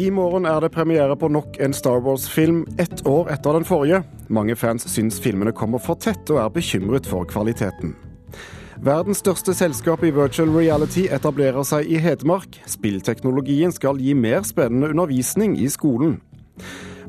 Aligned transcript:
I 0.00 0.06
morgen 0.10 0.46
er 0.48 0.62
det 0.64 0.70
premiere 0.72 1.12
på 1.18 1.28
nok 1.28 1.58
en 1.60 1.74
Star 1.76 1.98
Wars-film 2.00 2.62
ett 2.80 3.02
år 3.06 3.28
etter 3.34 3.52
den 3.52 3.66
forrige. 3.68 3.98
Mange 4.32 4.54
fans 4.56 4.86
syns 4.88 5.18
filmene 5.20 5.52
kommer 5.52 5.82
for 5.82 6.00
tett, 6.00 6.30
og 6.32 6.38
er 6.40 6.54
bekymret 6.54 7.08
for 7.10 7.26
kvaliteten. 7.28 7.92
Verdens 8.80 9.20
største 9.20 9.52
selskap 9.52 10.00
i 10.08 10.12
virtual 10.16 10.54
reality 10.54 11.04
etablerer 11.12 11.66
seg 11.68 11.90
i 11.92 12.00
Hedmark. 12.00 12.62
Spillteknologien 12.64 13.76
skal 13.76 14.00
gi 14.00 14.14
mer 14.16 14.40
spennende 14.48 14.88
undervisning 14.94 15.58
i 15.60 15.68
skolen. 15.68 16.16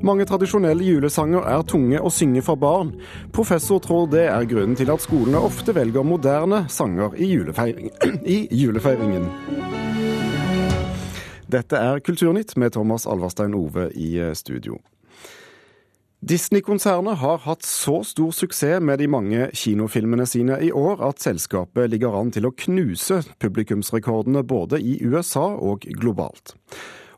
Mange 0.04 0.28
tradisjonelle 0.28 0.84
julesanger 0.84 1.48
er 1.48 1.64
tunge 1.64 2.02
å 2.02 2.12
synge 2.12 2.44
for 2.44 2.60
barn. 2.60 2.98
Professor 3.32 3.80
tror 3.80 4.12
det 4.12 4.26
er 4.34 4.50
grunnen 4.52 4.76
til 4.76 4.92
at 4.92 5.05
skolene 5.05 5.39
ofte 5.39 5.78
velger 5.78 6.03
moderne 6.03 6.66
sanger 6.67 7.16
i, 7.16 7.31
julefeiring. 7.38 7.94
i 8.36 8.42
julefeiringen. 8.66 9.31
Dette 11.52 11.76
er 11.76 12.00
Kulturnytt 12.00 12.54
med 12.55 12.72
Thomas 12.78 13.04
Alverstein 13.10 13.55
Ove 13.58 13.90
i 13.98 14.14
eh, 14.22 14.32
studio. 14.38 14.78
Disney-konsernet 16.22 17.18
har 17.18 17.42
hatt 17.44 17.66
så 17.66 17.98
stor 18.08 18.30
suksess 18.32 18.80
med 18.80 19.02
de 19.02 19.08
mange 19.09 19.50
kinofilmene 19.58 20.28
sine 20.30 20.59
i 20.64 20.70
år 20.72 21.02
at 21.09 21.20
selskapet 21.20 21.90
ligger 21.92 22.16
an 22.16 22.30
til 22.32 22.45
å 22.48 22.54
knuse 22.54 23.23
publikumsrekordene 23.42 24.45
både 24.48 24.80
i 24.80 25.00
USA 25.02 25.48
og 25.58 25.90
globalt. 25.98 26.54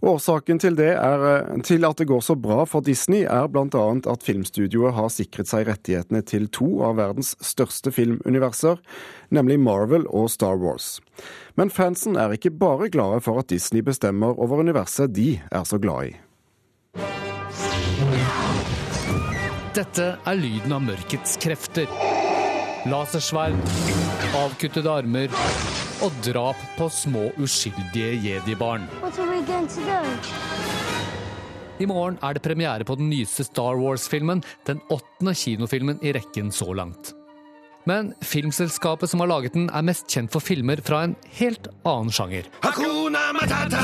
Årsaken 0.04 0.60
til, 0.60 0.76
er, 0.84 1.22
eh, 1.24 1.62
til, 1.64 1.86
at 1.88 1.98
det 1.98 2.10
går 2.10 2.20
så 2.20 2.36
bra 2.36 2.66
for 2.68 2.84
Disney, 2.84 3.24
er 3.24 3.48
bl.a. 3.48 3.84
at 4.12 4.24
filmstudioet 4.26 4.98
har 4.98 5.08
sikret 5.08 5.48
seg 5.48 5.70
rettighetene 5.70 6.20
til 6.28 6.50
to 6.52 6.82
av 6.84 6.98
verdens 7.00 7.38
største 7.40 7.94
filmuniverser, 7.96 8.82
nemlig 9.32 9.62
Marvel 9.64 10.04
og 10.12 10.28
Star 10.34 10.60
Wars. 10.60 10.98
Men 11.56 11.72
fansen 11.72 12.18
er 12.20 12.36
ikke 12.36 12.52
bare 12.52 12.90
glade 12.92 13.22
for 13.24 13.40
at 13.40 13.48
Disney 13.54 13.80
bestemmer 13.80 14.36
over 14.36 14.60
universet 14.60 15.16
de 15.16 15.38
er 15.40 15.64
så 15.64 15.80
glad 15.80 16.12
i. 16.12 16.16
Dette 19.74 20.10
er 20.20 20.36
lyden 20.38 20.76
av 20.76 20.84
mørkets 20.84 21.40
krefter. 21.40 21.88
Lasersverd, 22.92 23.56
avkuttede 24.36 24.92
armer 24.92 25.32
og 26.02 26.16
drap 26.26 26.60
på 26.78 26.90
små 26.90 27.30
uskyldige 27.38 28.16
jedi-barn. 28.24 28.88
I 31.82 31.86
morgen 31.90 32.18
er 32.24 32.38
det 32.38 32.44
premiere 32.46 32.86
på 32.88 32.96
den 32.96 33.10
nyeste 33.12 33.46
Star 33.48 33.78
Wars-filmen, 33.78 34.44
den 34.66 34.82
åttende 34.94 35.34
kinofilmen 35.36 36.00
i 36.06 36.14
rekken 36.16 36.52
så 36.54 36.74
langt. 36.74 37.14
Men 37.90 38.14
filmselskapet 38.24 39.12
som 39.12 39.20
har 39.20 39.28
laget 39.28 39.58
den, 39.58 39.68
er 39.70 39.84
mest 39.84 40.08
kjent 40.08 40.32
for 40.32 40.44
filmer 40.44 40.80
fra 40.86 41.04
en 41.04 41.18
helt 41.40 41.68
annen 41.84 42.14
sjanger. 42.16 42.48
Hakuna 42.64 43.26
Matata, 43.36 43.84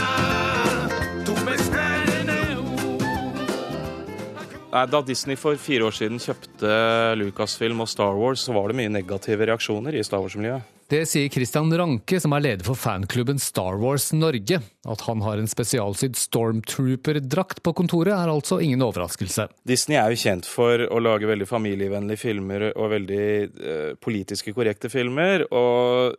Da 4.69 5.01
Disney 5.01 5.35
for 5.35 5.57
fire 5.57 5.87
år 5.89 5.95
siden 5.97 6.19
kjøpte 6.21 6.73
Lucasfilm 7.17 7.81
og 7.81 7.89
Star 7.89 8.13
Wars, 8.15 8.45
så 8.45 8.53
var 8.53 8.69
det 8.69 8.77
mye 8.77 8.91
negative 8.93 9.49
reaksjoner 9.49 9.97
i 9.97 10.03
Star 10.05 10.21
Wars-miljøet. 10.21 10.78
Det 10.89 11.03
sier 11.05 11.29
Christian 11.29 11.69
Ranke, 11.77 12.17
som 12.17 12.33
er 12.33 12.41
leder 12.41 12.65
for 12.65 12.73
fanklubben 12.73 13.37
Star 13.37 13.75
Wars 13.77 14.07
Norge. 14.09 14.57
At 14.89 15.03
han 15.05 15.21
har 15.21 15.37
en 15.37 15.49
spesialsydd 15.49 16.17
Stormtrooper-drakt 16.17 17.61
på 17.61 17.73
kontoret, 17.77 18.15
er 18.15 18.31
altså 18.31 18.57
ingen 18.65 18.81
overraskelse. 18.81 19.45
Disney 19.69 19.99
er 20.01 20.09
jo 20.09 20.17
kjent 20.17 20.49
for 20.49 20.81
å 20.89 21.01
lage 21.03 21.29
veldig 21.29 21.45
familievennlige 21.45 22.23
filmer 22.23 22.65
og 22.71 22.89
veldig 22.95 23.21
eh, 23.21 23.91
politiske 24.01 24.55
korrekte 24.57 24.89
filmer. 24.89 25.45
Og 25.53 26.17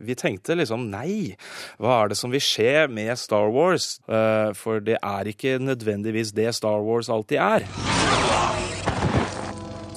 vi 0.00 0.16
tenkte 0.16 0.56
liksom 0.56 0.88
nei, 0.88 1.34
hva 1.76 1.98
er 1.98 2.14
det 2.14 2.20
som 2.22 2.32
vil 2.32 2.40
skje 2.40 2.86
med 2.88 3.12
Star 3.20 3.52
Wars? 3.52 3.98
Eh, 4.08 4.56
for 4.56 4.80
det 4.80 4.96
er 5.02 5.34
ikke 5.34 5.58
nødvendigvis 5.60 6.32
det 6.32 6.48
Star 6.56 6.80
Wars 6.80 7.12
alltid 7.12 7.44
er. 7.44 7.68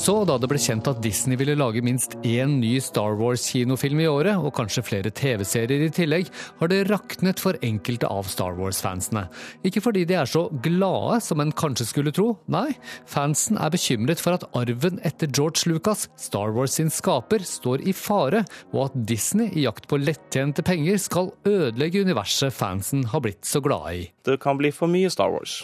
Så 0.05 0.19
da 0.29 0.35
det 0.37 0.45
ble 0.51 0.59
kjent 0.61 0.85
at 0.85 0.99
Disney 1.01 1.33
ville 1.39 1.55
lage 1.57 1.81
minst 1.81 2.11
én 2.21 2.59
ny 2.59 2.75
Star 2.83 3.15
Wars-kinofilm 3.17 4.03
i 4.03 4.05
året, 4.05 4.37
og 4.37 4.53
kanskje 4.53 4.83
flere 4.85 5.09
TV-serier 5.09 5.81
i 5.81 5.89
tillegg, 5.89 6.27
har 6.59 6.69
det 6.69 6.83
raknet 6.91 7.41
for 7.41 7.57
enkelte 7.65 8.05
av 8.13 8.29
Star 8.29 8.53
Wars-fansene. 8.59 9.23
Ikke 9.65 9.81
fordi 9.81 10.03
de 10.05 10.19
er 10.19 10.29
så 10.29 10.43
glade 10.61 11.17
som 11.25 11.41
en 11.41 11.53
kanskje 11.57 11.87
skulle 11.89 12.13
tro, 12.13 12.27
nei, 12.53 12.75
fansen 13.09 13.57
er 13.57 13.73
bekymret 13.73 14.21
for 14.21 14.37
at 14.37 14.45
arven 14.53 15.01
etter 15.09 15.31
George 15.33 15.65
Lucas, 15.71 16.05
Star 16.21 16.53
Wars 16.53 16.77
sin 16.77 16.93
skaper, 16.93 17.41
står 17.41 17.81
i 17.89 17.95
fare, 17.97 18.43
og 18.75 18.91
at 18.91 18.99
Disney 19.09 19.49
i 19.57 19.65
jakt 19.65 19.89
på 19.89 19.97
lettjente 20.03 20.61
penger 20.69 21.01
skal 21.01 21.33
ødelegge 21.49 22.05
universet 22.05 22.53
fansen 22.53 23.07
har 23.09 23.25
blitt 23.25 23.41
så 23.49 23.63
glade 23.65 23.97
i. 24.03 24.05
Det 24.21 24.37
kan 24.45 24.61
bli 24.61 24.69
for 24.69 24.85
mye 24.85 25.09
Star 25.09 25.33
Wars. 25.33 25.63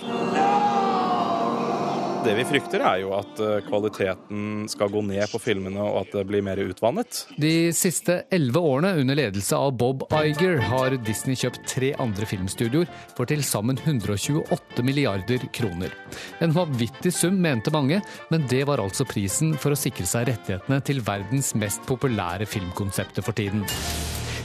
Det 2.22 2.36
vi 2.38 2.44
frykter, 2.46 2.84
er 2.86 3.00
jo 3.02 3.16
at 3.18 3.40
eh, 3.42 3.64
kvaliteten 3.66 4.68
skal 4.70 4.92
gå 4.94 5.02
ned 5.08 5.26
på 5.32 5.40
filmene, 5.42 5.82
og 5.82 6.04
at 6.04 6.14
det 6.20 6.26
blir 6.30 6.44
mer 6.46 6.60
utvannet. 6.62 7.24
De 7.42 7.72
siste 7.74 8.20
elleve 8.30 8.62
årene 8.62 8.94
under 9.02 9.18
ledelse 9.18 9.58
av 9.58 9.74
Bob 9.80 10.06
Iger 10.20 10.62
har 10.70 10.94
Disney 11.02 11.40
kjøpt 11.40 11.66
tre 11.72 11.92
andre 12.04 12.30
filmstudioer 12.30 12.90
for 13.18 13.30
til 13.30 13.42
sammen 13.48 13.82
128 13.82 14.86
milliarder 14.86 15.50
kroner. 15.56 15.98
En 16.46 16.54
vanvittig 16.54 17.14
sum, 17.16 17.42
mente 17.42 17.74
mange, 17.74 18.04
men 18.30 18.46
det 18.54 18.68
var 18.70 18.84
altså 18.84 19.08
prisen 19.10 19.56
for 19.58 19.74
å 19.74 19.82
sikre 19.82 20.06
seg 20.06 20.30
rettighetene 20.30 20.82
til 20.86 21.02
verdens 21.06 21.56
mest 21.58 21.82
populære 21.90 22.46
filmkonsepter 22.50 23.26
for 23.26 23.34
tiden. 23.38 23.66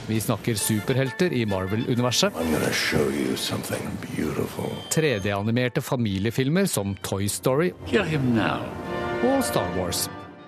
Vi 0.07 0.19
snakker 0.21 0.55
superhelter 0.55 1.33
i 1.33 1.45
Marvel-universet. 1.45 2.33
3D-animerte 4.89 5.81
familiefilmer 5.81 6.65
som 6.65 6.95
Toy 7.03 7.27
Story 7.27 7.73
og 9.27 9.43
Star 9.43 9.75
Wars. 9.75 10.07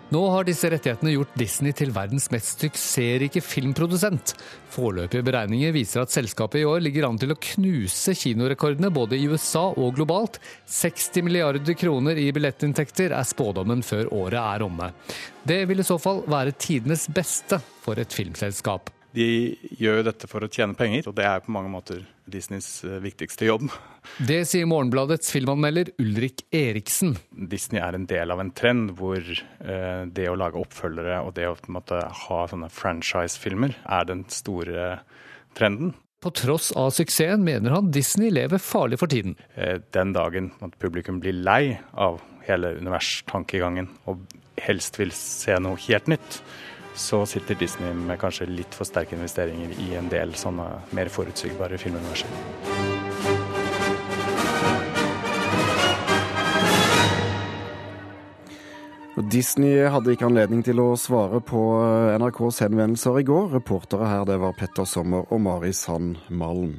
Nå 0.09 0.21
har 0.33 0.45
disse 0.47 0.69
rettighetene 0.71 1.11
gjort 1.13 1.35
Disney 1.37 1.73
til 1.77 1.91
verdens 1.93 2.31
mest 2.33 2.63
suksessrike 2.63 3.43
filmprodusent. 3.45 4.33
Foreløpige 4.73 5.25
beregninger 5.27 5.75
viser 5.75 6.01
at 6.01 6.13
selskapet 6.13 6.63
i 6.63 6.65
år 6.65 6.81
ligger 6.81 7.05
an 7.05 7.19
til 7.21 7.35
å 7.35 7.37
knuse 7.51 8.15
kinorekordene 8.17 8.89
både 8.95 9.19
i 9.19 9.27
USA 9.29 9.67
og 9.69 9.99
globalt. 9.99 10.39
60 10.65 11.27
milliarder 11.27 11.77
kroner 11.77 12.17
i 12.17 12.31
billettinntekter 12.33 13.13
er 13.13 13.27
spådommen 13.27 13.85
før 13.85 14.09
året 14.23 14.39
er 14.41 14.65
omme. 14.65 14.93
Det 15.45 15.61
vil 15.69 15.83
i 15.83 15.89
så 15.91 15.99
fall 16.01 16.23
være 16.25 16.57
tidenes 16.57 17.05
beste 17.13 17.61
for 17.83 18.01
et 18.01 18.15
filmselskap. 18.15 18.89
De 19.15 19.25
gjør 19.79 19.99
jo 19.99 20.05
dette 20.05 20.27
for 20.29 20.45
å 20.45 20.49
tjene 20.53 20.77
penger, 20.77 21.07
og 21.09 21.15
det 21.17 21.25
er 21.25 21.41
på 21.41 21.53
mange 21.53 21.71
måter 21.73 22.03
Disneys 22.29 22.67
eh, 22.85 22.99
viktigste 23.01 23.47
jobb. 23.47 23.65
Det 24.21 24.43
sier 24.47 24.67
Morgenbladets 24.69 25.31
filmanmelder 25.33 25.89
Ulrik 26.01 26.43
Eriksen. 26.53 27.15
Disney 27.31 27.81
er 27.81 27.97
en 27.97 28.05
del 28.09 28.29
av 28.33 28.43
en 28.43 28.51
trend 28.53 28.93
hvor 28.99 29.23
eh, 29.25 30.03
det 30.05 30.27
å 30.29 30.37
lage 30.37 30.61
oppfølgere 30.61 31.23
og 31.25 31.33
det 31.39 31.49
å 31.49 31.57
måte, 31.73 32.03
ha 32.25 32.43
sånne 32.51 32.69
franchise-filmer 32.73 33.73
er 33.89 34.05
den 34.11 34.27
store 34.29 34.91
trenden. 35.57 35.95
På 36.19 36.33
tross 36.35 36.73
av 36.75 36.91
suksessen 36.91 37.45
mener 37.47 37.71
han 37.71 37.93
Disney 37.95 38.29
lever 38.33 38.59
farlig 38.61 38.99
for 38.99 39.09
tiden. 39.09 39.37
Eh, 39.55 39.79
den 39.95 40.13
dagen 40.13 40.51
at 40.61 40.75
publikum 40.77 41.21
blir 41.23 41.33
lei 41.33 41.79
av 41.95 42.19
hele 42.45 42.75
universtankegangen 42.77 43.89
og 44.09 44.25
helst 44.59 44.99
vil 44.99 45.13
se 45.15 45.55
noe 45.63 45.79
helt 45.87 46.09
nytt, 46.11 46.41
så 46.99 47.25
sitter 47.25 47.55
Disney 47.55 47.93
med 47.95 48.19
kanskje 48.19 48.49
litt 48.49 48.75
for 48.75 48.87
sterke 48.87 49.15
investeringer 49.15 49.71
i 49.79 49.93
en 49.99 50.09
del 50.11 50.35
sånne 50.35 50.67
mer 50.95 51.11
forutsigbare 51.13 51.79
filmuniverser. 51.79 52.27
Disney 59.29 59.83
hadde 59.91 60.13
ikke 60.15 60.29
anledning 60.29 60.61
til 60.63 60.79
å 60.79 60.93
svare 60.99 61.41
på 61.43 61.59
NRKs 62.19 62.61
henvendelser 62.63 63.19
i 63.19 63.25
går. 63.27 63.49
Reportere 63.57 64.07
her 64.07 64.23
det 64.27 64.39
var 64.41 64.55
Petter 64.59 64.87
Sommer 64.87 65.27
og 65.27 65.43
Mari 65.43 65.73
Sand 65.75 66.21
Malm. 66.31 66.77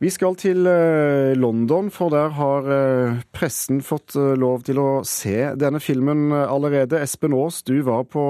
Vi 0.00 0.08
skal 0.08 0.32
til 0.40 0.64
eh, 0.64 1.34
London, 1.36 1.90
for 1.92 2.08
der 2.14 2.30
har 2.32 2.68
eh, 2.72 3.18
pressen 3.36 3.82
fått 3.84 4.14
eh, 4.16 4.32
lov 4.32 4.62
til 4.64 4.78
å 4.80 4.88
se 5.04 5.50
denne 5.60 5.76
filmen 5.84 6.30
allerede. 6.32 7.02
Espen 7.04 7.34
Aas, 7.36 7.58
du 7.68 7.82
var 7.84 8.06
på 8.08 8.22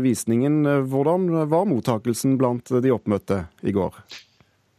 visningen. 0.00 0.62
Hvordan 0.88 1.26
var 1.50 1.66
mottakelsen 1.68 2.38
blant 2.40 2.72
de 2.72 2.92
oppmøtte 2.94 3.42
i 3.60 3.74
går? 3.76 3.98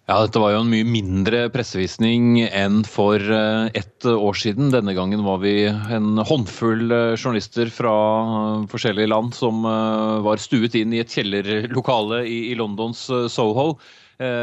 Ja, 0.09 0.17
Dette 0.23 0.41
var 0.41 0.55
jo 0.55 0.63
en 0.63 0.71
mye 0.71 0.85
mindre 0.85 1.43
pressevisning 1.53 2.39
enn 2.45 2.81
for 2.89 3.21
ett 3.21 4.05
år 4.09 4.37
siden. 4.37 4.71
Denne 4.73 4.93
gangen 4.97 5.21
var 5.25 5.39
vi 5.41 5.67
en 5.69 6.17
håndfull 6.17 6.87
journalister 7.17 7.69
fra 7.73 7.93
forskjellige 8.69 9.09
land 9.13 9.33
som 9.37 9.65
var 9.65 10.41
stuet 10.41 10.77
inn 10.77 10.93
i 10.93 11.01
et 11.01 11.13
kjellerlokale 11.13 12.21
i 12.29 12.53
Londons 12.57 13.07
Soho. 13.33 13.75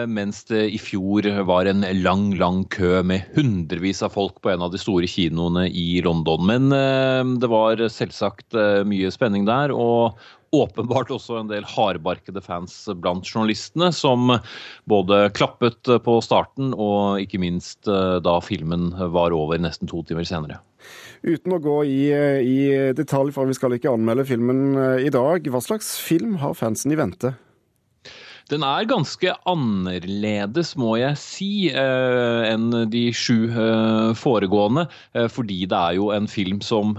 Mens 0.09 0.43
det 0.51 0.67
i 0.75 0.79
fjor 0.81 1.27
var 1.49 1.69
en 1.71 1.85
lang, 2.03 2.27
lang 2.37 2.59
kø 2.73 3.01
med 3.09 3.31
hundrevis 3.37 4.03
av 4.05 4.13
folk 4.13 4.43
på 4.45 4.53
en 4.53 4.65
av 4.67 4.75
de 4.75 4.81
store 4.81 5.09
kinoene 5.09 5.65
i 5.69 6.03
London. 6.05 6.45
Men 6.45 7.39
det 7.41 7.49
var 7.49 7.81
selvsagt 7.89 8.59
mye 8.89 9.13
spenning 9.15 9.49
der. 9.49 9.73
og 9.73 10.19
åpenbart 10.53 11.11
også 11.13 11.39
en 11.41 11.51
del 11.51 11.65
hardbarkede 11.67 12.43
fans 12.45 12.75
blant 13.01 13.27
journalistene, 13.29 13.89
som 13.97 14.35
både 14.89 15.25
klappet 15.37 15.89
på 16.05 16.19
starten 16.25 16.75
og 16.77 17.23
ikke 17.23 17.41
minst 17.43 17.89
eh, 17.89 18.19
da 18.25 18.37
filmen 18.45 18.91
var 19.15 19.33
over 19.37 19.61
nesten 19.63 19.91
to 19.91 20.05
timer 20.09 20.29
senere. 20.29 20.61
Uten 21.23 21.55
å 21.55 21.61
gå 21.63 21.79
i, 21.87 22.03
i 22.45 22.59
detalj, 22.99 23.33
for 23.35 23.49
vi 23.49 23.57
skal 23.57 23.79
ikke 23.79 23.95
anmelde 23.95 24.27
filmen 24.29 24.77
eh, 24.77 25.07
i 25.09 25.15
dag, 25.15 25.49
hva 25.49 25.63
slags 25.65 25.95
film 26.03 26.37
har 26.43 26.59
fansen 26.59 26.93
i 26.93 27.01
vente? 27.01 27.33
Den 28.51 28.65
er 28.67 28.89
ganske 28.89 29.33
annerledes, 29.49 30.75
må 30.81 30.97
jeg 30.99 31.19
si, 31.21 31.51
eh, 31.71 32.43
enn 32.51 32.89
de 32.91 33.05
sju 33.15 33.47
eh, 33.49 34.13
foregående. 34.19 34.89
Eh, 35.15 35.29
fordi 35.31 35.63
det 35.71 35.79
er 35.79 35.97
jo 35.99 36.11
en 36.15 36.27
film 36.31 36.61
som 36.65 36.95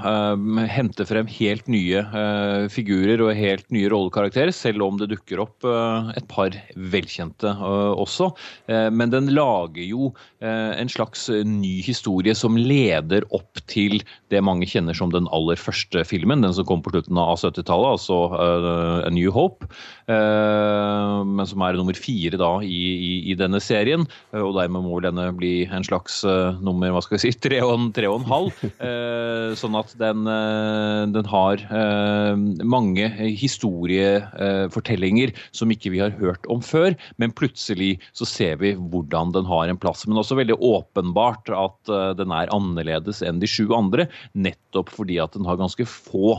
henter 0.70 1.08
frem 1.08 1.28
helt 1.30 1.68
nye 1.72 2.02
figurer 2.72 3.22
og 3.24 3.36
helt 3.38 3.66
nye 3.74 3.90
rollekarakterer, 3.92 4.54
selv 4.56 4.84
om 4.86 4.98
det 5.00 5.10
dukker 5.12 5.42
opp 5.44 5.66
et 6.18 6.26
par 6.32 6.56
velkjente 6.76 7.52
også. 8.00 8.30
Men 8.68 9.14
den 9.14 9.30
lager 9.36 9.84
jo 9.84 10.12
en 10.42 10.92
slags 10.92 11.28
ny 11.30 11.76
historie 11.86 12.36
som 12.38 12.58
leder 12.58 13.26
opp 13.36 13.62
til 13.72 14.00
det 14.34 14.44
mange 14.46 14.68
kjenner 14.70 14.98
som 14.98 15.14
den 15.14 15.30
aller 15.36 15.60
første 15.60 16.04
filmen, 16.08 16.44
den 16.46 16.56
som 16.56 16.68
kom 16.70 16.84
på 16.86 16.94
slutten 16.94 17.20
av 17.22 17.38
70-tallet, 17.42 17.98
altså 17.98 18.20
A 19.08 19.12
New 19.14 19.32
Hope 19.36 19.70
men 21.36 21.48
som 21.50 21.62
er 21.66 21.78
nummer 21.78 21.98
fire 21.98 22.38
da 22.40 22.52
i, 22.64 22.68
i, 22.94 23.14
i, 23.32 23.36
denne 23.38 23.60
serien. 23.64 24.06
Og 24.38 24.54
dermed 24.58 24.86
må 24.86 25.00
denne 25.04 25.28
bli 25.38 25.66
en 25.66 25.86
slags 25.86 26.22
uh, 26.28 26.56
nummer 26.64 26.94
hva 26.94 27.02
skal 27.04 27.18
vi 27.18 27.24
si, 27.26 27.34
tre 27.46 27.60
og, 27.66 27.90
tre 27.96 28.08
og 28.10 28.22
en 28.22 28.30
halv. 28.30 28.64
Uh, 28.80 29.54
sånn 29.60 29.78
at 29.78 29.94
den, 30.00 30.26
den 31.14 31.28
har 31.30 31.62
mange 32.68 33.08
historiefortellinger 33.40 35.34
som 35.56 35.72
ikke 35.74 35.92
vi 35.94 36.02
har 36.02 36.14
hørt 36.20 36.46
om 36.52 36.62
før, 36.64 36.96
men 37.22 37.34
plutselig 37.36 38.00
så 38.18 38.26
ser 38.30 38.58
vi 38.62 38.74
hvordan 38.78 39.34
den 39.36 39.48
har 39.50 39.70
en 39.70 39.80
plass. 39.80 40.06
Men 40.08 40.22
også 40.22 40.38
veldig 40.40 40.58
åpenbart 40.64 41.52
at 41.54 41.94
den 42.20 42.34
er 42.36 42.52
annerledes 42.54 43.22
enn 43.26 43.42
de 43.42 43.50
sju 43.50 43.74
andre, 43.76 44.08
nettopp 44.34 44.90
fordi 44.94 45.20
at 45.24 45.36
den 45.38 45.48
har 45.50 45.62
ganske 45.62 45.86
få 45.90 46.38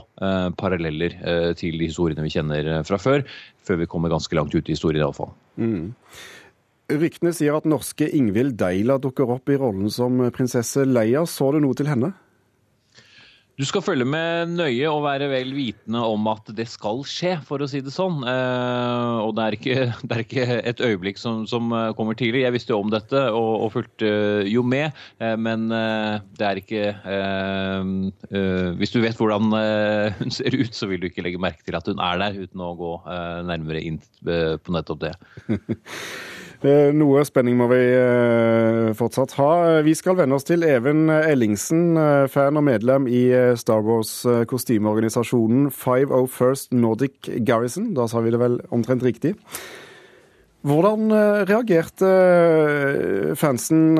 paralleller 0.60 1.10
til 1.58 1.78
de 1.80 1.88
historiene 1.90 2.24
vi 2.24 2.34
kjenner 2.34 2.82
fra 2.86 2.98
før 3.00 3.24
før 3.64 3.82
vi 3.82 3.90
kommer 3.90 4.12
ganske 4.12 4.36
langt 4.36 4.54
ut 4.54 4.68
i 4.68 4.76
historien 4.76 5.04
iallfall. 5.04 5.32
Mm. 5.60 5.94
Ryktene 6.94 7.32
sier 7.32 7.56
at 7.56 7.68
norske 7.68 8.10
Ingvild 8.12 8.58
Deila 8.60 8.98
dukker 9.00 9.30
opp 9.36 9.48
i 9.48 9.56
rollen 9.60 9.88
som 9.92 10.20
prinsesse 10.36 10.84
Leia. 10.84 11.24
Så 11.24 11.48
du 11.54 11.62
noe 11.64 11.76
til 11.78 11.88
henne? 11.88 12.12
Du 13.54 13.62
skal 13.62 13.84
følge 13.86 14.06
med 14.08 14.50
nøye 14.56 14.88
og 14.90 15.04
være 15.04 15.28
vel 15.30 15.52
vitende 15.54 16.00
om 16.10 16.24
at 16.32 16.48
det 16.58 16.64
skal 16.66 17.04
skje, 17.06 17.36
for 17.46 17.62
å 17.62 17.68
si 17.70 17.78
det 17.86 17.92
sånn. 17.94 18.24
Eh, 18.26 19.18
og 19.22 19.36
det 19.38 19.44
er, 19.44 19.56
ikke, 19.58 19.76
det 20.10 20.16
er 20.16 20.22
ikke, 20.24 20.46
et 20.72 20.82
øyeblikk 20.82 21.20
som, 21.22 21.44
som, 21.46 21.70
eh, 21.70 21.92
kommer 21.94 22.18
tidlig. 22.18 22.42
Jeg 22.42 22.56
visste 22.56 22.74
jo 22.74 22.80
om 22.82 22.90
dette 22.90 23.22
og, 23.30 23.52
og 23.62 23.72
fulgte 23.76 24.10
jo 24.50 24.64
med, 24.66 24.98
eh, 25.22 25.36
men 25.38 25.68
eh, 25.70 26.18
det 26.34 26.48
er 26.48 26.62
ikke 26.64 26.82
eh, 26.98 27.94
eh, 28.34 28.68
Hvis 28.80 28.94
du 28.94 28.98
vet 29.04 29.18
hvordan 29.22 29.54
hun 30.18 30.34
ser 30.34 30.56
ut, 30.58 30.74
så 30.74 30.90
vil 30.90 31.04
du 31.04 31.06
ikke 31.06 31.22
legge 31.22 31.42
merke 31.42 31.62
til 31.62 31.78
at 31.78 31.86
hun 31.86 32.02
er 32.02 32.18
der, 32.24 32.40
uten 32.42 32.62
å 32.64 32.74
gå 32.78 32.94
nærmere 33.46 33.82
inn 33.86 34.00
på 34.24 34.74
nettopp 34.74 35.06
det. 35.06 35.14
Eh, 36.64 36.94
noe 36.96 37.20
spenning 37.28 37.58
må 37.60 37.66
vi 37.68 37.76
eh, 37.92 38.94
fortsatt 38.96 39.34
ha. 39.36 39.48
Vi 39.84 39.92
skal 39.98 40.16
venne 40.16 40.38
oss 40.38 40.46
til 40.48 40.64
Even 40.64 41.10
Ellingsen, 41.12 41.92
eh, 42.00 42.24
fan 42.32 42.56
og 42.56 42.64
medlem 42.64 43.04
i 43.04 43.26
Star 43.60 43.84
Wars-kostymeorganisasjonen 43.84 45.68
501st 45.68 46.72
Nordic 46.78 47.28
Garrison. 47.44 47.92
Da 47.96 48.08
sa 48.08 48.24
vi 48.24 48.32
det 48.32 48.40
vel 48.40 48.62
omtrent 48.72 49.04
riktig. 49.04 49.34
Hvordan 50.64 51.12
reagerte 51.44 52.08
fansen 53.36 53.98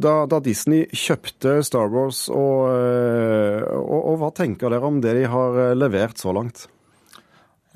da, 0.00 0.14
da 0.24 0.38
Disney 0.40 0.86
kjøpte 0.96 1.58
Star 1.68 1.92
Wars, 1.92 2.22
og, 2.32 2.70
og, 2.72 3.98
og 4.14 4.16
hva 4.22 4.30
tenker 4.32 4.72
dere 4.72 4.88
om 4.88 5.02
det 5.04 5.12
de 5.18 5.26
har 5.28 5.76
levert 5.76 6.16
så 6.24 6.32
langt? 6.32 6.64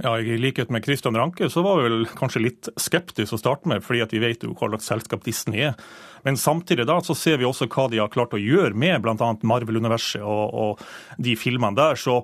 Ja, 0.02 0.12
I 0.20 0.36
likhet 0.38 0.70
med 0.70 0.84
Christian 0.84 1.16
Ranke 1.16 1.48
så 1.50 1.62
var 1.62 1.80
vi 1.80 1.88
vel 1.88 2.04
kanskje 2.06 2.42
litt 2.44 2.68
skeptiske 2.78 3.34
å 3.34 3.40
starte 3.40 3.66
med, 3.70 3.82
fordi 3.82 4.04
vi 4.12 4.20
vet 4.22 4.44
jo 4.46 4.52
hva 4.54 4.68
slags 4.70 4.86
selskap 4.92 5.24
Disney 5.26 5.64
er. 5.66 5.74
Men 6.22 6.38
samtidig 6.38 6.86
da 6.86 7.00
så 7.02 7.16
ser 7.18 7.40
vi 7.40 7.46
også 7.48 7.66
hva 7.72 7.88
de 7.90 7.98
har 7.98 8.12
klart 8.14 8.36
å 8.36 8.38
gjøre 8.38 8.78
med 8.78 9.02
bl.a. 9.02 9.32
Marvel-universet 9.42 10.22
og, 10.22 10.54
og, 10.54 10.86
de 11.18 11.34
filmene 11.38 11.74
der. 11.78 11.98
Så 11.98 12.20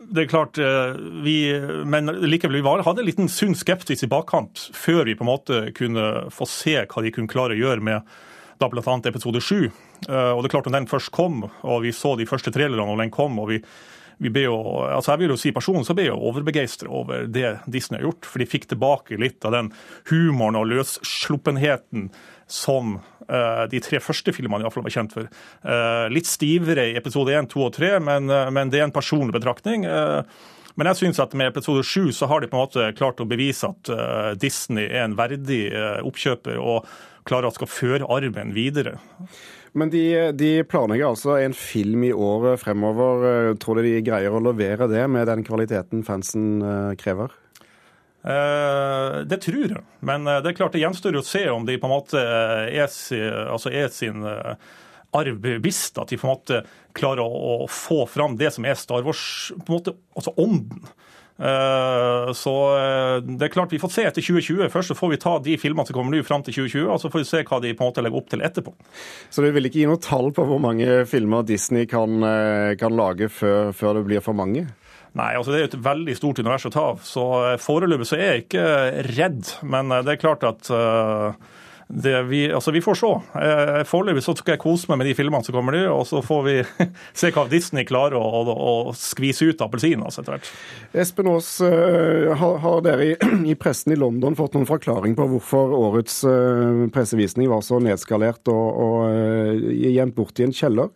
det 0.00 0.24
er 0.24 0.32
klart, 0.32 0.56
eh, 0.56 0.96
vi, 1.24 1.36
Men 1.84 2.08
likevel, 2.24 2.62
vi 2.64 2.84
hadde 2.88 3.04
en 3.04 3.08
liten 3.08 3.28
sunn 3.28 3.56
skepsis 3.56 4.04
i 4.04 4.08
bakkant 4.08 4.70
før 4.72 5.04
vi 5.04 5.16
på 5.16 5.26
en 5.26 5.32
måte 5.34 5.64
kunne 5.76 6.30
få 6.32 6.48
se 6.48 6.78
hva 6.88 7.04
de 7.04 7.12
kunne 7.12 7.28
klare 7.28 7.56
å 7.56 7.60
gjøre 7.66 7.84
med 7.84 8.14
da 8.60 8.70
bl.a. 8.72 9.00
episode 9.10 9.44
sju. 9.44 9.66
Eh, 10.08 10.30
og 10.32 10.40
det 10.40 10.48
er 10.48 10.56
klart, 10.56 10.72
når 10.72 10.80
den 10.80 10.88
først 10.88 11.12
kom, 11.12 11.44
og 11.44 11.84
vi 11.84 11.92
så 11.92 12.16
de 12.16 12.28
første 12.28 12.52
trailerne, 12.54 12.88
og 12.88 13.04
den 13.04 13.12
kom, 13.12 13.36
og 13.42 13.52
vi 13.52 13.60
vi 14.22 14.30
ble 14.30 14.46
jo, 14.46 14.56
altså 14.86 15.14
jeg 15.14 15.24
vil 15.24 15.34
jo 15.34 15.40
si 15.40 15.52
Personen 15.54 15.86
så 15.86 15.96
ble 15.96 16.08
jeg 16.08 16.14
overbegeistra 16.16 16.90
over 16.92 17.26
det 17.30 17.56
Disney 17.70 17.98
har 18.00 18.08
gjort. 18.08 18.28
For 18.28 18.42
de 18.42 18.48
fikk 18.48 18.68
tilbake 18.70 19.18
litt 19.20 19.44
av 19.46 19.56
den 19.56 19.72
humoren 20.10 20.60
og 20.60 20.68
løssluppenheten 20.70 22.08
som 22.50 22.98
uh, 22.98 23.64
de 23.70 23.80
tre 23.84 24.00
første 24.04 24.34
filmene 24.36 24.62
i 24.62 24.66
hvert 24.66 24.76
fall 24.76 24.86
var 24.86 24.96
kjent 24.96 25.14
for. 25.16 25.30
Uh, 25.64 26.06
litt 26.12 26.28
stivere 26.28 26.90
i 26.90 26.98
episode 27.00 27.32
1, 27.32 27.48
2 27.54 27.64
og 27.64 27.72
3, 27.78 27.94
men, 28.04 28.28
uh, 28.30 28.50
men 28.54 28.72
det 28.72 28.82
er 28.82 28.88
en 28.88 28.94
personlig 28.94 29.34
betraktning. 29.36 29.88
Men 30.74 30.90
jeg 30.90 30.98
synes 30.98 31.20
at 31.22 31.34
med 31.38 31.52
episode 31.52 31.84
7 31.86 32.12
så 32.16 32.26
har 32.30 32.42
de 32.42 32.50
på 32.50 32.58
en 32.58 32.64
måte 32.64 32.86
klart 32.98 33.22
å 33.22 33.28
bevise 33.30 33.68
at 33.68 33.90
Disney 34.42 34.88
er 34.88 35.04
en 35.04 35.14
verdig 35.14 35.68
oppkjøper 36.02 36.58
og 36.58 36.88
klarer 37.28 37.46
å 37.46 37.54
skal 37.54 37.70
føre 37.70 38.08
arven 38.10 38.50
videre. 38.56 38.96
Men 39.74 39.90
de, 39.90 40.04
de, 40.38 40.50
planlegger 40.70 41.08
altså 41.10 41.34
en 41.42 41.54
film 41.58 42.04
i 42.06 42.12
året 42.14 42.60
fremover. 42.62 43.24
Eh, 43.30 43.54
tror 43.58 43.80
du 43.80 43.88
de 43.88 43.96
greier 44.06 44.34
å 44.34 44.42
levere 44.42 44.86
det 44.90 45.02
med 45.10 45.26
den 45.26 45.42
kvaliteten 45.46 46.04
fansen 46.06 46.62
eh, 46.62 46.92
krever? 47.00 47.34
Eh, 48.22 49.16
det 49.26 49.40
tror 49.42 49.74
jeg, 49.74 49.82
men 50.06 50.24
det 50.30 50.52
er 50.52 50.56
klart 50.56 50.76
det 50.76 50.84
gjenstår 50.84 51.18
å 51.18 51.26
se 51.26 51.42
om 51.50 51.66
de 51.66 51.76
på 51.80 51.90
en 51.90 51.94
måte 51.96 52.22
er, 52.22 52.86
altså 53.50 53.74
er 53.74 53.90
sin 53.92 54.22
arv 55.14 55.42
bevisst. 55.42 55.98
At 55.98 56.14
de 56.14 56.20
på 56.22 56.28
en 56.28 56.36
måte 56.36 56.62
klarer 56.94 57.26
å, 57.26 57.66
få 57.66 58.04
fram 58.10 58.38
det 58.38 58.54
som 58.54 58.66
er 58.70 58.78
Star 58.78 59.02
Wars, 59.02 59.50
på 59.58 59.74
en 59.74 59.80
måte, 59.80 59.98
altså 60.14 60.36
ånden. 60.38 60.86
Eh, 61.34 62.32
så 62.32 62.54
eh, 62.78 63.16
det 63.26 63.48
er 63.48 63.52
klart 63.52 63.72
vi 63.74 63.80
får 63.82 63.90
se 63.90 64.04
etter 64.06 64.22
2020. 64.22 64.68
Først 64.70 64.92
så 64.92 64.98
får 64.98 65.12
vi 65.14 65.20
ta 65.24 65.34
de 65.42 65.56
filmene 65.58 65.86
som 65.88 65.96
kommer 65.96 66.14
nå 66.14 66.22
fram 66.26 66.44
til 66.46 66.54
2020, 66.60 66.86
og 66.94 67.00
så 67.02 67.10
får 67.10 67.24
vi 67.24 67.28
se 67.30 67.42
hva 67.48 67.60
de 67.64 67.74
på 67.74 67.82
en 67.82 67.90
måte 67.90 68.04
legger 68.04 68.20
opp 68.20 68.30
til 68.30 68.44
etterpå. 68.46 68.74
Så 69.34 69.42
du 69.42 69.50
vil 69.54 69.68
ikke 69.68 69.82
gi 69.82 69.90
noe 69.90 70.02
tall 70.02 70.30
på 70.34 70.46
hvor 70.46 70.62
mange 70.62 71.02
filmer 71.10 71.46
Disney 71.46 71.88
kan, 71.90 72.22
eh, 72.28 72.76
kan 72.78 72.94
lage 72.94 73.30
før, 73.32 73.74
før, 73.74 73.98
det 73.98 74.06
blir 74.10 74.24
for 74.24 74.38
mange? 74.38 74.68
Nei, 75.14 75.32
altså 75.38 75.52
det 75.52 75.58
er 75.58 75.66
jo 75.66 75.72
et 75.72 75.82
veldig 75.84 76.14
stort 76.18 76.40
univers 76.42 76.66
å 76.66 76.72
ta 76.74 76.86
av. 76.92 77.02
Så 77.06 77.24
foreløpig 77.62 78.06
så 78.10 78.16
er 78.18 78.30
jeg 78.32 78.46
ikke 78.46 78.64
redd. 79.14 79.52
Men 79.62 79.92
det 80.02 80.16
er 80.16 80.18
klart 80.18 80.42
at 80.48 80.70
uh, 80.74 81.36
vi, 81.88 82.52
altså 82.52 82.72
vi, 82.74 82.80
får 82.80 82.98
se. 82.98 83.10
Eh, 83.40 83.80
foreløpig 83.88 84.22
skal 84.24 84.54
jeg 84.54 84.62
kose 84.62 84.88
meg 84.90 85.00
med 85.00 85.08
de 85.10 85.14
filmene 85.18 85.44
som 85.44 85.54
kommer 85.56 85.76
nå, 85.76 85.82
og 85.92 86.06
så 86.08 86.22
får 86.24 86.42
vi 86.46 86.56
se 87.20 87.30
hva 87.34 87.46
Disney 87.50 87.86
klarer 87.88 88.16
å, 88.18 88.24
å, 88.24 88.54
å 88.54 88.96
skvise 88.98 89.50
ut 89.50 89.64
appelsinen 89.64 90.06
altså, 90.06 90.24
etter 90.24 90.36
hvert. 90.36 90.50
Espen 91.04 91.30
Aas, 91.32 91.50
eh, 91.64 92.32
har, 92.40 92.80
dere 92.86 93.10
i, 93.12 93.14
i, 93.52 93.56
pressen 93.60 93.94
i 93.94 94.00
London 94.00 94.38
fått 94.38 94.56
noen 94.56 94.68
forklaring 94.68 95.16
på 95.18 95.28
hvorfor 95.34 95.74
årets 95.76 96.22
uh, 96.26 96.86
pressevisning 96.94 97.50
var 97.52 97.64
så 97.66 97.80
nedskalert 97.82 98.48
og, 98.52 98.84
og 98.84 99.72
gjemt 99.74 100.16
bort 100.16 100.40
i 100.40 100.48
en 100.48 100.54
kjeller? 100.54 100.92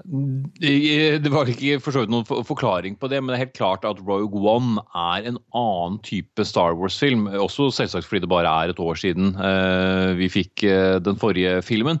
Det 0.00 1.32
var 1.32 1.50
ikke 1.50 1.80
for 1.82 1.94
så 1.94 2.02
vidt 2.02 2.12
noen 2.12 2.46
forklaring 2.46 2.96
på 3.00 3.10
det, 3.12 3.20
men 3.20 3.32
det 3.32 3.36
er 3.36 3.44
helt 3.44 3.58
klart 3.58 3.84
at 3.88 4.00
Rogue 4.06 4.40
One 4.40 4.80
er 4.96 5.28
en 5.28 5.38
annen 5.56 5.98
type 6.06 6.44
Star 6.48 6.76
Wars-film. 6.78 7.26
Også 7.28 7.70
selvsagt 7.74 8.08
fordi 8.08 8.24
det 8.24 8.32
bare 8.32 8.48
er 8.48 8.72
et 8.72 8.80
år 8.80 8.98
siden 9.00 9.34
eh, 9.36 10.16
vi 10.20 10.30
fikk 10.32 10.64
eh, 10.68 10.96
den 11.04 11.20
forrige 11.20 11.60
filmen. 11.66 12.00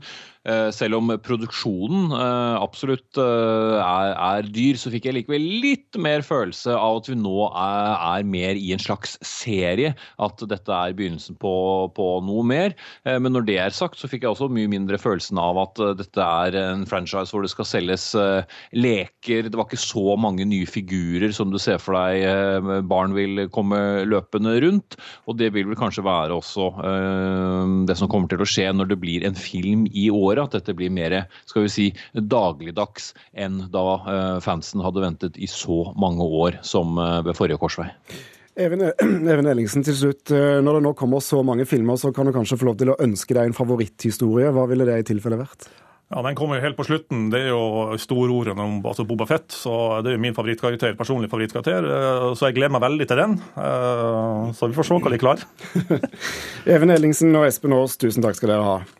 Selv 0.72 0.96
om 0.96 1.10
produksjonen 1.20 2.14
absolutt 2.16 3.18
er, 3.20 4.12
er, 4.14 4.46
dyr, 4.48 4.78
så 4.80 4.88
fikk 4.92 5.08
jeg 5.08 5.16
likevel 5.18 5.42
litt 5.60 5.98
mer 6.00 6.24
følelse 6.24 6.72
av 6.72 7.02
at 7.02 7.10
vi 7.10 7.16
nå 7.20 7.50
er, 7.50 7.90
er 8.16 8.24
mer 8.24 8.56
i 8.56 8.70
en 8.72 8.80
slags 8.80 9.18
serie. 9.26 9.92
At 10.22 10.40
dette 10.48 10.72
er 10.72 10.96
begynnelsen 10.96 11.36
på, 11.40 11.52
på, 11.96 12.06
noe 12.24 12.44
mer. 12.46 12.74
Men 13.04 13.34
når 13.36 13.46
det 13.50 13.58
er 13.60 13.76
sagt, 13.76 14.00
så 14.00 14.08
fikk 14.08 14.24
jeg 14.24 14.32
også 14.32 14.48
mye 14.52 14.70
mindre 14.70 15.00
følelsen 15.00 15.40
av 15.40 15.60
at 15.60 15.82
dette 16.00 16.24
er 16.24 16.56
en 16.62 16.86
franchise 16.88 17.34
hvor 17.34 17.44
det 17.44 17.52
skal 17.52 17.68
selges 17.68 18.08
leker. 18.72 19.50
Det 19.50 19.60
var 19.60 19.68
ikke 19.68 19.82
så 19.82 20.16
mange 20.20 20.48
nye 20.48 20.68
figurer 20.68 21.36
som 21.36 21.52
du 21.52 21.60
ser 21.60 21.80
for 21.82 21.98
deg 22.00 22.84
barn 22.88 23.12
vil 23.16 23.44
komme 23.52 24.06
løpende 24.08 24.56
rundt. 24.64 24.96
Og 25.28 25.36
det 25.40 25.52
vil 25.54 25.68
vel 25.68 25.78
kanskje 25.80 26.06
være 26.06 26.40
også 26.40 26.70
det 27.88 27.96
som 27.98 28.10
kommer 28.10 28.30
til 28.30 28.42
å 28.42 28.48
skje 28.48 28.70
når 28.74 28.92
det 28.92 29.00
blir 29.02 29.26
en 29.26 29.36
film 29.36 29.86
i 29.90 30.08
året. 30.30 30.48
At 30.48 30.58
dette 30.58 30.76
blir 30.78 30.92
mer 30.94 31.16
skal 31.44 31.66
vi 31.66 31.72
si, 31.72 31.86
dagligdags 32.14 33.12
enn 33.34 33.64
da 33.72 33.84
øh, 33.98 34.36
fansen 34.44 34.84
hadde 34.84 35.04
ventet 35.04 35.38
i 35.40 35.50
så 35.50 35.90
mange 35.98 36.24
år 36.24 36.60
som 36.66 36.98
øh, 36.98 37.20
ved 37.26 37.38
forrige 37.38 37.60
korsvei. 37.60 37.90
Even, 38.60 38.88
Even 39.32 39.50
Ellingsen, 39.50 39.84
til 39.86 39.96
slutt. 39.96 40.30
Når 40.30 40.78
det 40.78 40.86
nå 40.86 40.94
kommer 40.98 41.22
så 41.24 41.42
mange 41.46 41.68
filmer, 41.68 42.00
så 42.00 42.14
kan 42.14 42.28
du 42.28 42.34
kanskje 42.36 42.58
få 42.60 42.72
lov 42.72 42.80
til 42.80 42.94
å 42.94 42.98
ønske 43.02 43.36
deg 43.36 43.50
en 43.50 43.56
favoritthistorie. 43.56 44.50
Hva 44.54 44.66
ville 44.70 44.88
det 44.88 44.98
i 45.00 45.08
tilfelle 45.12 45.40
vært? 45.40 45.70
Ja, 46.10 46.22
Den 46.22 46.34
kommer 46.34 46.58
jo 46.58 46.64
helt 46.64 46.76
på 46.76 46.84
slutten. 46.88 47.28
Det 47.30 47.38
er 47.38 47.52
jo 47.52 47.96
storordene 48.02 48.64
om 48.64 48.80
altså 48.82 49.04
Boba 49.06 49.28
Fett. 49.30 49.52
så 49.54 50.02
Det 50.02 50.10
er 50.10 50.16
jo 50.16 50.22
min 50.24 50.34
favorittkarakter, 50.34 50.96
personlig 50.98 51.30
favorittkarakter. 51.30 51.86
Eh, 51.86 52.34
så 52.34 52.48
jeg 52.48 52.56
gleder 52.58 52.74
meg 52.74 52.82
veldig 52.82 53.06
til 53.06 53.20
den. 53.22 53.36
Eh, 53.54 54.50
så 54.58 54.66
vi 54.66 54.74
får 54.74 54.88
se 54.88 54.98
hva 54.98 55.12
de 55.12 55.22
klarer. 55.22 55.46
Even 56.74 56.90
Ellingsen 56.90 57.30
og 57.36 57.46
Espen 57.46 57.76
Aas, 57.78 57.94
tusen 57.96 58.26
takk 58.26 58.34
skal 58.34 58.56
dere 58.56 58.66
ha. 58.66 58.99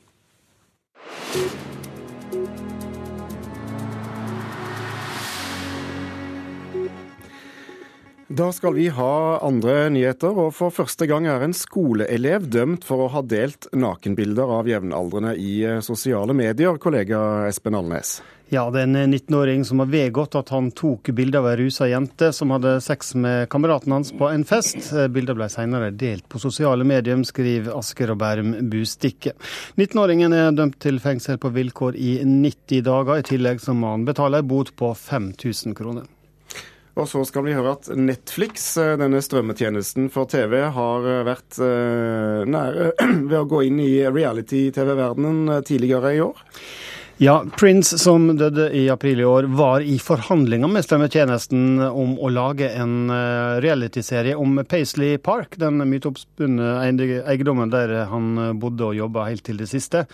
Da 8.31 8.53
skal 8.53 8.77
vi 8.77 8.85
ha 8.95 9.39
andre 9.43 9.89
nyheter, 9.91 10.37
og 10.39 10.53
for 10.55 10.71
første 10.71 11.09
gang 11.11 11.25
er 11.27 11.43
en 11.43 11.55
skoleelev 11.57 12.45
dømt 12.47 12.85
for 12.87 13.03
å 13.03 13.09
ha 13.11 13.25
delt 13.27 13.67
nakenbilder 13.75 14.53
av 14.55 14.69
jevnaldrende 14.71 15.33
i 15.35 15.57
eh, 15.67 15.81
sosiale 15.83 16.37
medier, 16.39 16.79
kollega 16.79 17.19
Espen 17.49 17.75
Alnes. 17.75 18.21
Ja, 18.55 18.69
det 18.71 18.85
er 18.85 18.87
en 18.87 19.17
19-åring 19.17 19.65
som 19.67 19.83
har 19.83 19.91
vedgått 19.91 20.37
at 20.39 20.53
han 20.55 20.69
tok 20.79 21.11
bilde 21.19 21.43
av 21.43 21.49
ei 21.51 21.57
rusa 21.59 21.89
jente 21.91 22.29
som 22.35 22.55
hadde 22.55 22.77
sex 22.87 23.17
med 23.19 23.49
kameraten 23.51 23.97
hans 23.97 24.15
på 24.15 24.31
en 24.31 24.47
fest. 24.47 24.79
Eh, 24.95 25.11
bildet 25.11 25.35
ble 25.35 25.51
senere 25.51 25.91
delt 25.91 26.29
på 26.31 26.39
sosiale 26.39 26.87
medier, 26.87 27.19
skriver 27.27 27.75
Asker 27.75 28.15
og 28.15 28.21
Bærum 28.23 28.55
Bustikke. 28.71 29.35
19-åringen 29.75 30.39
er 30.39 30.55
dømt 30.55 30.79
til 30.79 31.03
fengsel 31.03 31.43
på 31.43 31.51
vilkår 31.59 31.99
i 31.99 32.15
90 32.23 32.87
dager. 32.93 33.19
I 33.19 33.29
tillegg 33.35 33.59
så 33.67 33.75
må 33.75 33.91
han 33.97 34.07
betale 34.07 34.39
ei 34.39 34.51
bot 34.55 34.71
på 34.79 34.95
5000 34.95 35.75
kroner. 35.83 36.07
Og 37.01 37.09
så 37.09 37.23
skal 37.25 37.47
vi 37.47 37.55
høre 37.57 37.73
at 37.79 37.89
Netflix, 37.97 38.75
eh, 38.77 38.97
denne 39.01 39.23
strømmetjenesten 39.25 40.11
for 40.13 40.29
TV, 40.29 40.59
har 40.75 41.09
eh, 41.09 41.23
vært 41.25 41.61
eh, 41.65 42.43
nære 42.45 42.91
ved 43.31 43.39
å 43.39 43.47
gå 43.49 43.63
inn 43.71 43.81
i 43.81 43.93
reality-TV-verdenen 44.05 45.65
tidligere 45.65 46.13
i 46.19 46.23
år. 46.27 46.45
Ja, 47.23 47.45
Prince, 47.59 47.99
som 47.99 48.37
døde 48.37 48.71
i 48.73 48.87
april 48.89 49.21
i 49.21 49.25
år, 49.29 49.45
var 49.53 49.83
i 49.85 49.99
forhandlinger 50.01 50.71
med 50.73 50.87
strømmetjenesten 50.87 51.83
om 51.85 52.15
å 52.17 52.31
lage 52.33 52.71
en 52.73 53.11
eh, 53.13 53.59
realityserie 53.61 54.33
om 54.41 54.63
Paisley 54.65 55.19
Park, 55.21 55.59
den 55.61 55.83
myteoppspunne 55.85 56.71
eiendommen 56.81 57.69
der 57.69 57.93
han 58.09 58.57
bodde 58.63 58.87
og 58.87 58.97
jobba 58.97 59.27
helt 59.29 59.45
til 59.45 59.61
det 59.61 59.69
siste. 59.69 60.07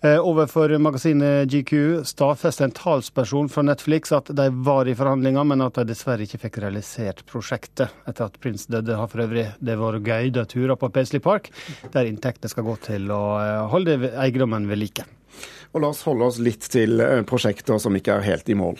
Eh, 0.00 0.16
overfor 0.16 0.72
magasinet 0.80 1.52
GQ 1.52 2.06
stadfester 2.08 2.70
en 2.70 2.72
talsperson 2.78 3.50
fra 3.52 3.66
Netflix 3.68 4.14
at 4.16 4.32
de 4.32 4.46
var 4.64 4.88
i 4.88 4.94
forhandlinger, 4.96 5.44
men 5.50 5.66
at 5.66 5.76
de 5.82 5.84
dessverre 5.90 6.24
ikke 6.24 6.46
fikk 6.46 6.62
realisert 6.64 7.20
prosjektet. 7.28 7.92
Etter 8.08 8.30
at 8.30 8.38
Prince 8.40 8.72
døde, 8.72 8.96
har 8.96 9.12
for 9.12 9.26
øvrig 9.26 9.50
det 9.60 9.76
vært 9.82 10.08
guida 10.08 10.46
turer 10.48 10.80
på 10.80 10.88
Paisley 10.96 11.20
Park, 11.20 11.52
der 11.92 12.08
inntektene 12.08 12.48
skal 12.56 12.64
gå 12.70 12.78
til 12.88 13.12
å 13.12 13.20
eh, 13.42 13.60
holde 13.74 13.98
eiendommen 14.14 14.64
ved 14.72 14.80
like. 14.80 15.04
Og 15.74 15.82
la 15.82 15.90
oss 15.90 16.04
holde 16.06 16.28
oss 16.30 16.38
litt 16.38 16.68
til 16.70 17.02
eh, 17.02 17.22
prosjekter 17.26 17.80
som 17.82 17.96
ikke 17.98 18.14
er 18.14 18.28
helt 18.28 18.50
i 18.50 18.54
mål. 18.54 18.78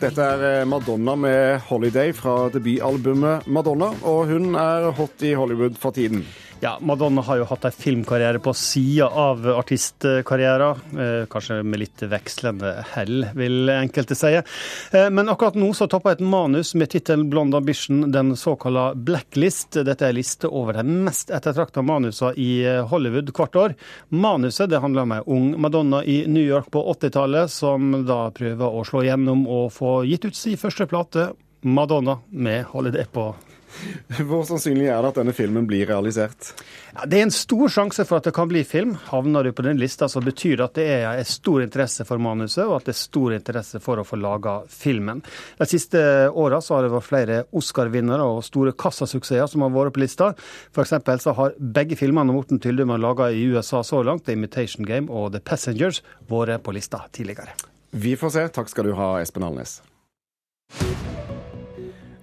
Dette 0.00 0.20
er 0.20 0.46
eh, 0.48 0.64
Madonna 0.68 1.14
med 1.16 1.60
'Holiday' 1.68 2.16
fra 2.16 2.48
debutalbumet 2.52 3.46
Madonna, 3.46 3.92
og 4.02 4.32
hun 4.32 4.56
er 4.56 4.90
hot 4.96 5.22
i 5.24 5.36
Hollywood 5.36 5.76
for 5.80 5.96
tiden. 5.96 6.24
Ja, 6.64 6.78
Madonna 6.80 7.20
har 7.20 7.36
jo 7.36 7.44
hatt 7.44 7.64
en 7.68 7.72
filmkarriere 7.76 8.38
på 8.40 8.54
sida 8.56 9.10
av 9.20 9.42
artistkarrieren. 9.52 10.78
Eh, 10.96 11.26
kanskje 11.28 11.58
med 11.60 11.82
litt 11.82 12.04
vekslende 12.08 12.70
hell, 12.94 13.26
vil 13.36 13.68
enkelte 13.68 14.16
si. 14.16 14.30
Eh, 14.38 15.10
men 15.12 15.28
akkurat 15.28 15.58
nå 15.60 15.68
så 15.76 15.84
topper 15.92 16.16
et 16.16 16.24
manus 16.24 16.72
med 16.72 16.88
tittelen 16.94 17.28
'Blond 17.28 17.54
Ambition' 17.54 18.08
den 18.12 18.32
såkalla 18.32 18.94
Blacklist. 18.94 19.76
Dette 19.76 20.08
er 20.08 20.14
en 20.14 20.16
liste 20.16 20.48
over 20.48 20.80
de 20.80 20.88
mest 20.88 21.28
ettertrakta 21.28 21.84
manusene 21.84 22.32
i 22.40 22.64
Hollywood 22.88 23.36
hvert 23.36 23.60
år. 23.60 23.74
Manuset 24.08 24.72
det 24.72 24.80
handler 24.80 25.02
om 25.02 25.12
ei 25.12 25.22
ung 25.26 25.60
Madonna 25.60 26.00
i 26.04 26.24
New 26.26 26.46
York 26.48 26.70
på 26.70 26.80
80-tallet, 26.94 27.50
som 27.50 28.06
da 28.08 28.30
prøver 28.30 28.72
å 28.72 28.86
slå 28.88 29.04
gjennom 29.04 29.44
og 29.44 29.68
få 29.72 29.98
gitt 30.08 30.24
ut 30.24 30.36
sin 30.36 30.56
første 30.56 30.88
plate, 30.88 31.34
'Madonna', 31.60 32.22
med 32.32 32.64
'Holiday' 32.72 33.12
på 33.12 33.34
Hvor 34.28 34.44
sannsynlig 34.48 34.86
er 34.88 35.02
det 35.02 35.10
at 35.12 35.18
denne 35.20 35.34
filmen 35.36 35.66
blir 35.68 35.86
realisert? 35.88 36.52
Ja, 36.94 37.06
det 37.10 37.18
er 37.18 37.26
en 37.26 37.34
stor 37.34 37.70
sjanse 37.72 38.06
for 38.06 38.20
at 38.20 38.28
det 38.28 38.34
kan 38.36 38.48
bli 38.50 38.62
film. 38.66 38.94
Havner 39.10 39.46
du 39.46 39.52
på 39.56 39.64
den 39.66 39.80
lista, 39.80 40.08
så 40.08 40.22
betyr 40.24 40.58
det 40.58 40.66
at 40.66 40.78
det 40.78 40.86
er 40.94 41.22
stor 41.28 41.64
interesse 41.64 42.06
for 42.08 42.22
manuset, 42.22 42.64
og 42.66 42.76
at 42.78 42.88
det 42.88 42.94
er 42.94 43.00
stor 43.00 43.34
interesse 43.36 43.80
for 43.82 44.00
å 44.00 44.06
få 44.06 44.18
laga 44.20 44.56
filmen. 44.70 45.22
De 45.60 45.68
siste 45.68 46.00
åra 46.30 46.60
har 46.64 46.86
det 46.86 46.92
vært 46.94 47.08
flere 47.08 47.40
Oscar-vinnere 47.56 48.24
og 48.24 48.44
store 48.46 48.74
kassasuksesser 48.78 49.50
som 49.50 49.66
har 49.66 49.74
vært 49.74 49.96
på 49.96 50.04
lista. 50.04 50.32
F.eks. 50.74 50.96
så 51.24 51.36
har 51.38 51.56
begge 51.58 51.98
filmene 51.98 52.34
Morten 52.34 52.62
Tyldum 52.62 52.94
har 52.94 53.02
laga 53.02 53.30
i 53.30 53.46
USA 53.50 53.82
så 53.84 54.02
langt, 54.06 54.26
The 54.26 54.38
Imitation 54.38 54.86
Game 54.86 55.10
og 55.12 55.32
The 55.34 55.42
Passengers, 55.42 56.02
vært 56.30 56.62
på 56.64 56.74
lista 56.76 57.04
tidligere. 57.12 57.56
Vi 57.94 58.16
får 58.18 58.30
se. 58.34 58.46
Takk 58.56 58.70
skal 58.72 58.90
du 58.90 58.96
ha, 58.98 59.14
Espen 59.22 59.46
Alnes. 59.46 59.78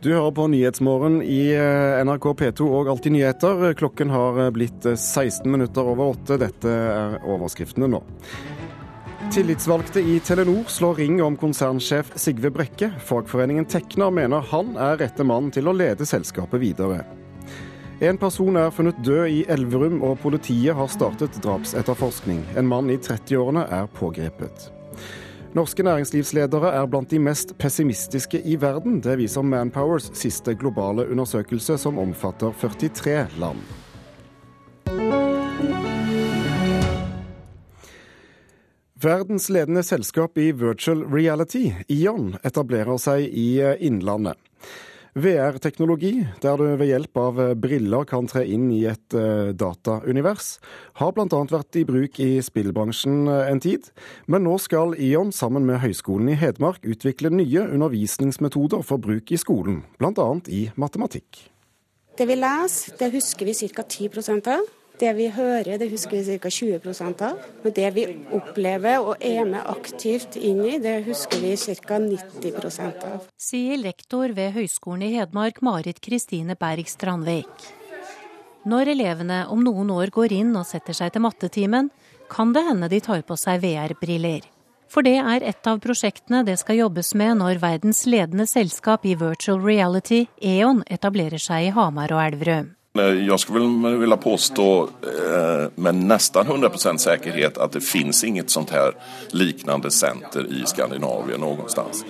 Du 0.01 0.10
hører 0.10 0.31
på 0.34 0.48
Nyhetsmorgen 0.50 1.20
i 1.22 1.51
eh, 1.53 2.00
NRK 2.01 2.24
P2 2.39 2.65
og 2.65 2.88
Alltid 2.89 3.13
nyheter. 3.13 3.67
Klokken 3.77 4.10
har 4.10 4.39
eh, 4.41 4.50
blitt 4.50 4.88
16 4.96 5.27
eh, 5.29 5.51
minutter 5.53 5.86
over 5.91 6.15
åtte. 6.15 6.39
Dette 6.41 6.72
er 6.74 7.20
overskriftene 7.29 7.86
nå. 7.91 8.00
Tillitsvalgte 9.29 10.01
i 10.01 10.17
Telenor 10.25 10.65
slår 10.74 10.98
ring 11.03 11.22
om 11.22 11.38
konsernsjef 11.38 12.15
Sigve 12.17 12.50
Brekke. 12.50 12.89
Fagforeningen 12.98 13.70
Tekna 13.70 14.10
mener 14.10 14.41
han 14.50 14.74
er 14.74 14.98
rette 15.03 15.22
mann 15.22 15.53
til 15.53 15.70
å 15.70 15.77
lede 15.77 16.10
selskapet 16.10 16.65
videre. 16.65 17.03
En 18.01 18.17
person 18.17 18.58
er 18.58 18.74
funnet 18.74 19.05
død 19.05 19.29
i 19.29 19.43
Elverum, 19.53 20.01
og 20.01 20.17
politiet 20.25 20.74
har 20.74 20.89
startet 20.89 21.38
drapsetterforskning. 21.46 22.41
En 22.58 22.65
mann 22.65 22.89
i 22.89 22.98
30-årene 22.98 23.70
er 23.70 23.91
pågrepet. 24.01 24.72
Norske 25.51 25.84
næringslivsledere 25.84 26.70
er 26.79 26.86
blant 26.88 27.12
de 27.12 27.20
mest 27.20 27.58
pessimistiske 27.60 28.39
i 28.48 28.55
verden. 28.62 29.01
Det 29.03 29.17
viser 29.20 29.43
Manpowers 29.43 30.08
siste 30.15 30.55
globale 30.55 31.10
undersøkelse, 31.12 31.75
som 31.77 32.00
omfatter 32.00 32.53
43 32.62 33.27
land. 33.39 33.60
Verdens 39.01 39.50
ledende 39.50 39.84
selskap 39.84 40.38
i 40.38 40.51
virtual 40.55 41.03
reality, 41.12 41.74
Ion, 41.89 42.36
etablerer 42.48 43.01
seg 43.01 43.27
i 43.27 43.60
Innlandet. 43.84 44.39
VR-teknologi, 45.11 46.25
der 46.39 46.55
du 46.55 46.69
ved 46.79 46.87
hjelp 46.87 47.19
av 47.19 47.39
briller 47.59 48.05
kan 48.07 48.29
tre 48.31 48.45
inn 48.47 48.69
i 48.71 48.85
et 48.87 49.15
uh, 49.17 49.51
dataunivers, 49.51 50.53
har 51.01 51.11
bl.a. 51.17 51.41
vært 51.51 51.79
i 51.81 51.83
bruk 51.87 52.19
i 52.23 52.29
spillbransjen 52.39 53.27
eh, 53.27 53.51
en 53.51 53.59
tid. 53.59 53.89
Men 54.31 54.45
nå 54.47 54.55
skal 54.63 54.95
Ion 54.95 55.33
sammen 55.35 55.67
med 55.67 55.81
Høgskolen 55.83 56.31
i 56.31 56.37
Hedmark 56.39 56.87
utvikle 56.87 57.33
nye 57.33 57.67
undervisningsmetoder 57.67 58.85
for 58.87 59.03
bruk 59.03 59.35
i 59.35 59.39
skolen, 59.41 59.81
bl.a. 59.99 60.29
i 60.47 60.69
matematikk. 60.79 61.43
Det 62.15 62.27
vi 62.29 62.39
leser, 62.39 62.95
det 62.99 63.11
husker 63.11 63.51
vi 63.51 63.71
ca. 63.75 63.83
10 63.83 64.47
av. 64.47 64.63
Det 65.01 65.12
vi 65.17 65.31
hører, 65.34 65.79
det 65.81 65.88
husker 65.89 66.20
vi 66.22 66.38
ca. 66.38 66.50
20 66.53 67.24
av. 67.25 67.39
Men 67.63 67.74
det 67.74 67.89
vi 67.96 68.05
opplever 68.38 69.01
og 69.01 69.24
er 69.25 69.48
med 69.50 69.65
aktivt 69.65 70.38
inn 70.38 70.62
i, 70.62 70.77
det 70.77 71.00
husker 71.08 71.41
vi 71.41 71.55
ca. 71.58 71.98
90 71.98 72.79
av. 72.86 73.25
Sier 73.34 73.81
lektor 73.81 74.29
ved 74.38 74.53
Høgskolen 74.53 75.08
i 75.08 75.13
Hedmark, 75.15 75.63
Marit 75.65 76.01
Kristine 76.05 76.53
Berg 76.53 76.86
Strandvik. 76.86 77.70
Når 78.70 78.91
elevene 78.93 79.39
om 79.50 79.63
noen 79.65 79.89
år 79.89 80.12
går 80.13 80.36
inn 80.38 80.53
og 80.53 80.67
setter 80.70 80.93
seg 80.93 81.15
til 81.15 81.24
mattetimen, 81.25 81.89
kan 82.29 82.53
det 82.53 82.62
hende 82.67 82.89
de 82.91 83.00
tar 83.01 83.24
på 83.25 83.38
seg 83.39 83.63
VR-briller. 83.63 84.46
For 84.91 85.08
det 85.08 85.15
er 85.17 85.46
et 85.48 85.67
av 85.72 85.79
prosjektene 85.81 86.43
det 86.46 86.60
skal 86.62 86.77
jobbes 86.84 87.13
med 87.17 87.39
når 87.39 87.62
verdens 87.63 88.03
ledende 88.05 88.46
selskap 88.46 89.08
i 89.08 89.15
virtual 89.17 89.63
reality, 89.63 90.27
E.ON, 90.38 90.84
etablerer 90.86 91.41
seg 91.41 91.72
i 91.72 91.74
Hamar 91.74 92.13
og 92.13 92.22
Elverum. 92.27 92.70
Jeg 92.93 93.39
skulle 93.39 93.98
vilja 93.98 94.17
påstå 94.17 94.83
eh, 94.83 95.69
med 95.75 95.95
nesten 95.95 96.48
100% 96.48 96.98
sikkerhet 97.00 97.57
at 97.57 97.71
det 97.71 97.81
finnes 97.88 98.24
inget 98.24 98.51
sånt 98.51 98.74
her 98.75 98.91
liknande 99.31 99.91
senter 99.91 100.43
i 100.51 100.65
Skandinavien 100.65 101.39
någonstans. 101.39 102.03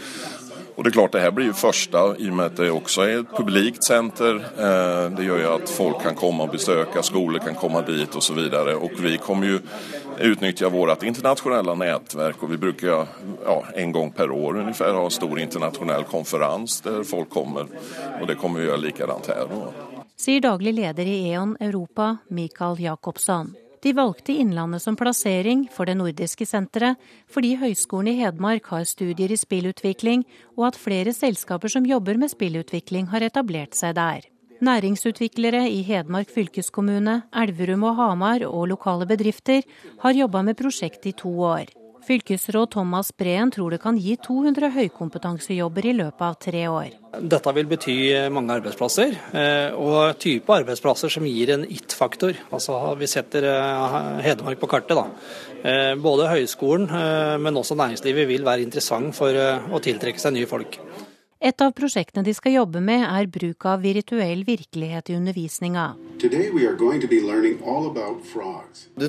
Och 0.76 0.84
det 0.84 0.90
är 0.90 0.92
klart, 0.92 1.12
det 1.12 1.20
här 1.20 1.32
blir 1.32 1.46
ju 1.46 1.54
första 1.54 2.18
i 2.18 2.30
och 2.30 2.34
med 2.34 2.46
att 2.46 2.58
det 2.58 2.72
också 2.72 3.02
är 3.02 3.20
ett 3.20 3.38
publikt 3.38 3.84
center. 3.84 4.36
Eh, 4.36 5.18
det 5.18 5.24
gör 5.24 5.38
ju 5.38 5.48
att 5.48 5.70
folk 5.70 6.02
kan 6.02 6.16
komma 6.16 6.44
och 6.44 6.50
besöka, 6.50 7.04
skolor 7.04 7.40
kan 7.40 7.56
komma 7.56 7.82
dit 7.82 8.16
och 8.16 8.24
så 8.24 8.34
vidare. 8.34 8.76
Och 8.76 8.92
vi 9.00 9.18
kommer 9.18 9.48
ju 9.48 9.60
utnyttja 10.18 10.70
vårt 10.70 11.04
internationella 11.04 11.76
nätverk 11.76 12.44
och 12.44 12.52
vi 12.52 12.58
brukar 12.58 13.08
ja, 13.46 13.64
en 13.76 13.92
gång 13.92 14.12
per 14.12 14.32
år 14.32 14.58
ungefär 14.58 14.94
ha 14.94 15.06
en 15.06 15.12
stor 15.12 15.40
internationell 15.40 16.04
konferens 16.04 16.82
där 16.82 17.04
folk 17.04 17.30
kommer. 17.30 17.66
Och 18.22 18.28
det 18.28 18.36
kommer 18.36 18.60
vi 18.60 18.66
göra 18.66 18.78
likadant 18.78 19.28
här 19.28 19.48
då. 19.50 19.74
Sier 20.22 20.42
daglig 20.44 20.76
leder 20.78 21.08
i 21.10 21.32
E.ON 21.32 21.56
Europa, 21.60 22.18
Mikael 22.30 22.78
Jakobsson. 22.78 23.56
De 23.82 23.94
valgte 23.98 24.36
Innlandet 24.38 24.84
som 24.84 24.94
plassering 24.94 25.64
for 25.74 25.90
det 25.90 25.96
nordiske 25.98 26.46
senteret, 26.46 27.00
fordi 27.26 27.56
Høgskolen 27.58 28.12
i 28.12 28.20
Hedmark 28.20 28.70
har 28.70 28.86
studier 28.86 29.34
i 29.34 29.40
spillutvikling, 29.42 30.28
og 30.60 30.68
at 30.70 30.78
flere 30.78 31.16
selskaper 31.18 31.74
som 31.74 31.90
jobber 31.90 32.22
med 32.22 32.30
spillutvikling 32.36 33.10
har 33.10 33.26
etablert 33.26 33.74
seg 33.74 33.98
der. 33.98 34.30
Næringsutviklere 34.62 35.66
i 35.74 35.82
Hedmark 35.90 36.30
fylkeskommune, 36.30 37.24
Elverum 37.34 37.90
og 37.90 37.98
Hamar 37.98 38.46
og 38.46 38.70
lokale 38.76 39.10
bedrifter 39.10 39.66
har 40.06 40.14
jobba 40.22 40.46
med 40.46 40.62
prosjektet 40.62 41.16
i 41.16 41.18
to 41.18 41.34
år. 41.50 41.81
Fylkesråd 42.02 42.72
Thomas 42.74 43.12
Breen 43.18 43.52
tror 43.54 43.72
det 43.72 43.82
kan 43.84 43.98
gi 43.98 44.16
200 44.26 44.72
høykompetansejobber 44.74 45.86
i 45.86 45.94
løpet 46.00 46.24
av 46.26 46.38
tre 46.42 46.64
år. 46.68 46.90
Dette 47.12 47.54
vil 47.54 47.68
bety 47.70 47.96
mange 48.34 48.56
arbeidsplasser, 48.58 49.14
eh, 49.38 49.76
og 49.78 50.18
type 50.22 50.50
arbeidsplasser 50.56 51.14
som 51.14 51.28
gir 51.28 51.54
en 51.54 51.68
it-faktor. 51.70 52.34
Altså 52.52 52.80
Vi 52.98 53.08
setter 53.12 53.46
eh, 53.46 54.22
Hedmark 54.26 54.60
på 54.60 54.72
kartet. 54.72 54.98
da. 54.98 55.06
Eh, 55.64 55.96
både 55.96 56.32
høyskolen, 56.32 56.90
men 57.42 57.56
også 57.56 57.78
næringslivet 57.78 58.28
vil 58.28 58.44
være 58.44 58.66
interessant 58.66 59.14
for 59.16 59.30
å 59.30 59.80
tiltrekke 59.80 60.20
seg 60.20 60.34
nye 60.34 60.50
folk. 60.50 60.80
Et 61.42 61.62
av 61.66 61.72
prosjektene 61.74 62.22
de 62.22 62.36
skal 62.38 62.54
jobbe 62.54 62.78
med, 62.86 63.02
er 63.02 63.26
bruk 63.34 63.66
av 63.66 63.82
virtuell 63.82 64.44
virkelighet 64.46 65.08
i 65.10 65.16
undervisninga. 65.18 65.98
Du 66.22 66.30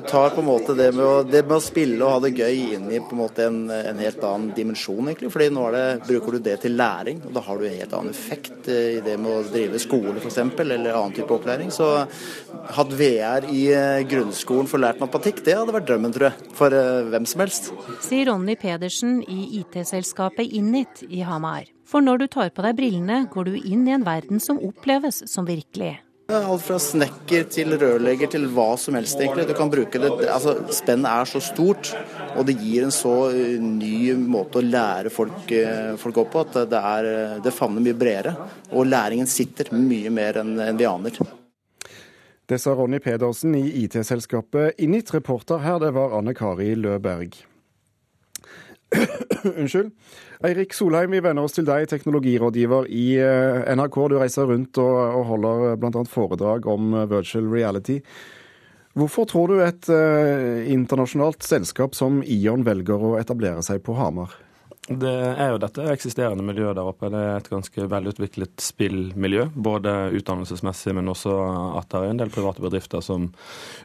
tar 0.01 0.33
på 0.33 0.41
en 0.41 0.47
måte 0.47 0.73
det 0.73 0.87
med 0.97 1.05
å, 1.05 1.21
det 1.29 1.43
med 1.45 1.53
å 1.59 1.61
spille 1.61 2.01
og 2.01 2.09
ha 2.15 2.23
det 2.23 2.31
gøy 2.33 2.73
inn 2.73 2.87
i 2.89 2.97
på 2.97 3.13
en, 3.13 3.19
måte 3.19 3.45
en, 3.45 3.69
en 3.69 4.01
helt 4.01 4.17
annen 4.25 4.49
dimensjon, 4.57 5.05
egentlig. 5.11 5.29
Fordi 5.35 5.53
nå 5.53 5.67
det, 5.75 5.83
bruker 6.07 6.33
du 6.33 6.39
det 6.47 6.55
til 6.63 6.73
læring, 6.79 7.19
og 7.21 7.37
da 7.37 7.43
har 7.45 7.61
du 7.61 7.67
en 7.69 7.77
helt 7.83 7.93
annen 7.99 8.15
effekt 8.15 8.65
eh, 8.65 8.95
i 8.95 9.03
det 9.05 9.13
med 9.21 9.29
å 9.29 9.45
drive 9.53 9.77
skole 9.85 10.17
f.eks., 10.17 10.41
eller 10.63 10.89
annen 10.89 11.13
type 11.13 11.29
opplæring. 11.37 11.69
Så 11.75 11.85
hatt 12.79 12.97
VR 12.97 13.45
i 13.53 13.69
eh, 13.77 14.01
grunnskolen 14.09 14.65
for 14.73 14.81
lært 14.81 14.97
matematikk, 15.05 15.45
det 15.45 15.53
hadde 15.59 15.77
vært 15.77 15.85
drømmen, 15.91 16.17
tror 16.17 16.31
jeg. 16.31 16.49
For 16.57 16.73
uh, 16.73 17.05
hvem 17.13 17.29
som 17.29 17.45
helst. 17.45 17.69
Sier 18.01 18.25
Ronny 18.31 18.57
Pedersen 18.57 19.21
i 19.21 19.61
IT-selskapet 19.61 20.49
Innit 20.49 21.05
i 21.13 21.21
Hamar. 21.29 21.69
For 21.93 22.01
når 22.01 22.23
du 22.23 22.31
tar 22.33 22.49
på 22.49 22.63
deg 22.65 22.73
brillene, 22.79 23.27
går 23.29 23.51
du 23.51 23.57
inn 23.69 23.85
i 23.85 23.93
en 23.93 24.01
verden 24.01 24.39
som 24.41 24.57
oppleves 24.65 25.19
som 25.29 25.45
virkelig. 25.45 25.99
Alt 26.33 26.63
fra 26.65 26.79
snekker 26.81 27.43
til 27.53 27.75
rørlegger 27.77 28.31
til 28.33 28.47
hva 28.55 28.71
som 28.81 28.97
helst, 28.97 29.19
egentlig. 29.21 29.45
Du 29.45 29.53
kan 29.53 29.69
bruke 29.69 30.01
det 30.01 30.09
altså, 30.31 30.55
Spennet 30.73 31.11
er 31.11 31.29
så 31.29 31.43
stort, 31.43 31.91
og 32.33 32.47
det 32.49 32.55
gir 32.63 32.87
en 32.87 32.95
så 32.95 33.13
eh, 33.29 33.61
ny 33.61 34.15
måte 34.17 34.57
å 34.57 34.65
lære 34.65 35.13
folk, 35.13 35.45
eh, 35.53 35.93
folk 36.01 36.17
opp 36.23 36.33
på 36.33 36.43
at 36.47 36.59
det, 36.71 36.81
er, 36.95 37.11
det 37.45 37.53
favner 37.53 37.85
mye 37.85 37.99
bredere. 38.01 38.33
Og 38.73 38.89
læringen 38.89 39.29
sitter 39.29 39.69
mye 39.77 40.09
mer 40.09 40.41
enn 40.41 40.57
vi 40.79 40.89
aner. 40.89 41.23
Det 42.49 42.57
sa 42.57 42.73
Ronny 42.73 43.03
Pedersen 43.03 43.53
i 43.59 43.67
IT-selskapet 43.83 44.81
Init. 44.81 45.13
Reporter 45.13 45.61
her, 45.61 45.77
det 45.83 45.93
var 45.93 46.17
Anne 46.17 46.33
Kari 46.33 46.73
Løberg. 46.73 47.43
Unnskyld. 49.59 49.91
Eirik 50.43 50.75
Solheim, 50.75 51.13
vi 51.13 51.21
venner 51.23 51.47
oss 51.47 51.55
til 51.55 51.65
deg, 51.67 51.87
teknologirådgiver 51.91 52.87
i 52.91 53.07
eh, 53.21 53.73
NRK. 53.77 53.99
Du 54.11 54.17
reiser 54.19 54.49
rundt 54.49 54.79
og, 54.81 54.95
og 55.19 55.27
holder 55.31 55.67
eh, 55.71 55.75
bl.a. 55.81 56.05
foredrag 56.09 56.67
om 56.69 56.93
eh, 56.97 57.09
virtual 57.11 57.49
reality. 57.53 57.99
Hvorfor 58.93 59.25
tror 59.29 59.49
du 59.49 59.61
et 59.63 59.89
eh, 59.89 60.69
internasjonalt 60.73 61.45
selskap 61.45 61.97
som 61.97 62.21
Ion 62.29 62.65
velger 62.67 63.01
å 63.01 63.15
etablere 63.21 63.63
seg 63.65 63.81
på 63.85 63.95
Hamar? 63.97 64.35
Det 64.83 65.11
er 65.39 65.53
jo 65.53 65.59
dette 65.63 65.85
eksisterende 65.93 66.43
miljøet 66.43 66.75
der 66.75 66.87
oppe. 66.89 67.07
Det 67.11 67.19
er 67.23 67.37
et 67.37 67.47
ganske 67.47 67.85
velutviklet 67.87 68.59
spillmiljø. 68.59 69.45
Både 69.55 69.93
utdannelsesmessig, 70.17 70.91
men 70.97 71.07
også 71.07 71.35
at 71.79 71.87
det 71.93 72.01
er 72.01 72.11
en 72.11 72.19
del 72.19 72.33
private 72.33 72.63
bedrifter 72.65 73.03
som 73.05 73.29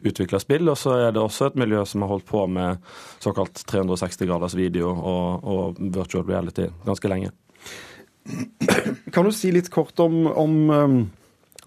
utvikler 0.02 0.42
spill. 0.42 0.66
Og 0.72 0.78
så 0.80 0.96
er 1.04 1.14
det 1.14 1.22
også 1.22 1.52
et 1.52 1.60
miljø 1.62 1.84
som 1.86 2.02
har 2.02 2.10
holdt 2.10 2.26
på 2.26 2.42
med 2.50 2.82
såkalt 3.22 3.62
360 3.70 4.26
graders 4.26 4.58
video 4.58 4.90
og, 4.90 5.46
og 5.46 5.78
virtual 5.78 6.26
reality 6.26 6.66
ganske 6.88 7.12
lenge. 7.14 7.30
Kan 9.14 9.24
du 9.24 9.30
si 9.32 9.52
litt 9.54 9.70
kort 9.72 10.02
om, 10.02 10.24
om 10.26 10.58
um, 10.68 10.98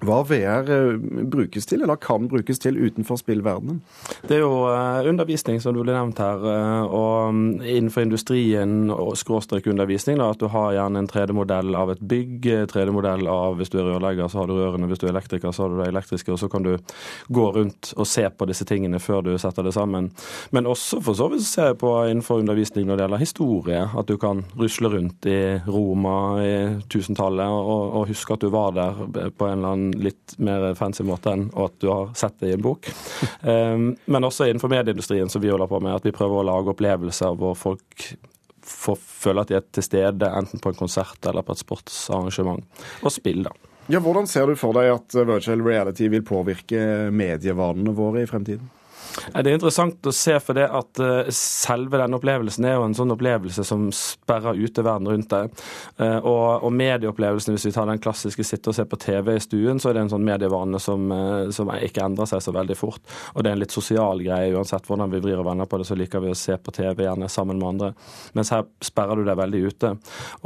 hva 0.02 0.22
VR 0.26 0.70
eh, 0.72 0.96
brukes 1.30 1.68
til, 1.70 1.84
eller 1.86 2.00
kan 2.02 2.26
brukes 2.30 2.60
til 2.62 2.78
utenfor 2.82 3.20
spillverdenen? 3.22 3.82
Det 4.26 4.40
er 4.40 4.42
jo 4.42 4.66
eh, 4.72 5.10
undervisning, 5.10 5.60
som 5.62 5.76
du 5.76 5.84
ble 5.84 5.94
nevnt 5.94 6.18
her. 6.22 6.42
Eh, 6.42 6.96
og 6.98 7.36
mm, 7.36 7.62
innenfor 7.62 8.06
industrien 8.08 8.90
og 8.90 9.14
undervisning, 9.72 10.22
at 10.22 10.40
du 10.42 10.48
har 10.50 10.74
gjerne 10.74 11.04
en 11.04 11.10
3D-modell 11.10 11.76
av 11.78 11.94
et 11.94 12.02
bygg. 12.02 12.48
3D-modell 12.72 13.28
av 13.30 13.60
hvis 13.60 13.70
du 13.70 13.78
er 13.78 13.92
rørlegger, 13.92 14.32
så 14.32 14.42
har 14.42 14.50
du 14.50 14.56
rørene. 14.58 14.90
Hvis 14.90 15.04
du 15.04 15.06
er 15.06 15.14
elektriker, 15.14 15.54
så 15.54 15.66
har 15.68 15.70
du 15.70 15.82
det 15.84 15.92
elektriske. 15.92 16.34
Og 16.34 16.42
så 16.42 16.50
kan 16.50 16.66
du 16.66 16.74
gå 17.30 17.46
rundt 17.54 17.94
og 17.96 18.10
se 18.10 18.26
på 18.30 18.50
disse 18.50 18.66
tingene 18.66 19.02
før 19.02 19.22
du 19.28 19.36
setter 19.42 19.68
det 19.68 19.76
sammen. 19.78 20.10
Men 20.52 20.70
også 20.70 21.02
for 21.06 21.18
så 21.18 21.30
vidt 21.32 21.46
se 21.46 21.68
på 21.78 21.94
innenfor 22.10 22.42
undervisning 22.42 22.90
når 22.90 22.98
det 22.98 23.06
gjelder 23.06 23.26
historie. 23.26 23.86
At 23.86 24.10
du 24.10 24.18
kan 24.22 24.44
rusle 24.58 24.90
rundt 24.96 25.30
i 25.30 25.40
Roma 25.70 26.18
i 26.42 26.54
tusentallet 26.90 27.54
og, 27.54 28.02
og 28.02 28.10
huske 28.10 28.34
at 28.34 28.42
du 28.42 28.50
var 28.54 28.74
der 28.74 29.06
på 29.38 29.46
en 29.46 29.60
eller 29.60 29.76
annen 29.76 29.91
litt 29.98 30.36
mer 30.42 30.72
fancy 30.80 31.06
måte 31.08 31.34
enn 31.36 31.48
at 31.60 31.78
du 31.82 31.88
har 31.92 32.12
sett 32.18 32.40
det 32.42 32.52
i 32.52 32.58
en 32.58 32.66
bok. 32.66 32.90
Um, 33.42 33.94
men 34.14 34.28
også 34.28 34.50
innenfor 34.50 34.72
medieindustrien 34.72 35.32
som 35.32 35.44
vi 35.44 35.52
holder 35.52 35.72
på 35.72 35.82
med, 35.84 35.96
at 36.00 36.08
vi 36.08 36.16
prøver 36.16 36.42
å 36.42 36.48
lage 36.52 36.74
opplevelser 36.74 37.38
hvor 37.40 37.58
folk 37.60 38.12
får 38.72 39.00
føle 39.02 39.44
at 39.44 39.52
de 39.52 39.58
er 39.58 39.66
til 39.74 39.86
stede, 39.86 40.30
enten 40.38 40.62
på 40.62 40.72
en 40.72 40.78
konsert 40.78 41.26
eller 41.28 41.46
på 41.46 41.56
et 41.56 41.64
sportsarrangement. 41.64 42.84
Og 43.02 43.14
spill, 43.14 43.44
da. 43.48 43.56
Ja, 43.92 44.00
hvordan 44.00 44.30
ser 44.30 44.48
du 44.48 44.56
for 44.60 44.78
deg 44.78 44.92
at 44.94 45.16
virtual 45.18 45.64
reality 45.66 46.08
vil 46.12 46.24
påvirke 46.24 47.10
medievanene 47.12 47.96
våre 47.98 48.24
i 48.24 48.30
fremtiden? 48.30 48.70
Det 49.12 49.44
er 49.44 49.56
interessant 49.56 50.08
å 50.08 50.14
se 50.16 50.36
for 50.44 50.58
det 50.58 50.68
at 50.72 51.02
eh, 51.04 51.30
selve 51.36 52.00
denne 52.00 52.18
opplevelsen 52.18 52.66
er 52.68 52.78
jo 52.78 52.86
en 52.86 52.96
sånn 52.96 53.14
opplevelse 53.14 53.64
som 53.68 53.90
sperrer 53.96 54.60
ute 54.60 54.84
verden 54.86 55.10
rundt 55.12 55.30
deg. 55.32 55.52
Eh, 56.02 56.18
og, 56.18 56.64
og 56.66 56.74
medieopplevelsen, 56.76 57.56
hvis 57.56 57.68
vi 57.70 57.74
tar 57.76 57.90
den 57.90 58.02
klassiske 58.02 58.46
sitte 58.48 58.72
og 58.72 58.78
se 58.78 58.86
på 58.88 59.00
TV 59.02 59.34
i 59.36 59.44
stuen, 59.44 59.82
så 59.82 59.92
er 59.92 59.98
det 59.98 60.06
en 60.06 60.14
sånn 60.14 60.26
medievane 60.28 60.80
som, 60.82 61.08
eh, 61.16 61.52
som 61.56 61.72
ikke 61.76 62.06
endrer 62.06 62.30
seg 62.30 62.44
så 62.46 62.56
veldig 62.56 62.78
fort. 62.80 63.02
Og 63.36 63.44
det 63.44 63.52
er 63.52 63.58
en 63.58 63.64
litt 63.64 63.76
sosial 63.76 64.24
greie. 64.24 64.54
Uansett 64.56 64.88
hvordan 64.90 65.12
vi 65.12 65.22
vrir 65.24 65.42
og 65.42 65.48
vender 65.50 65.70
på 65.70 65.82
det, 65.82 65.90
så 65.90 65.98
liker 66.00 66.24
vi 66.24 66.32
å 66.34 66.38
se 66.38 66.58
på 66.58 66.76
TV 66.76 67.06
gjerne 67.06 67.30
sammen 67.32 67.60
med 67.60 67.70
andre. 67.74 67.92
Mens 68.38 68.54
her 68.56 68.66
sperrer 68.84 69.20
du 69.20 69.28
deg 69.28 69.40
veldig 69.40 69.64
ute. 69.68 69.94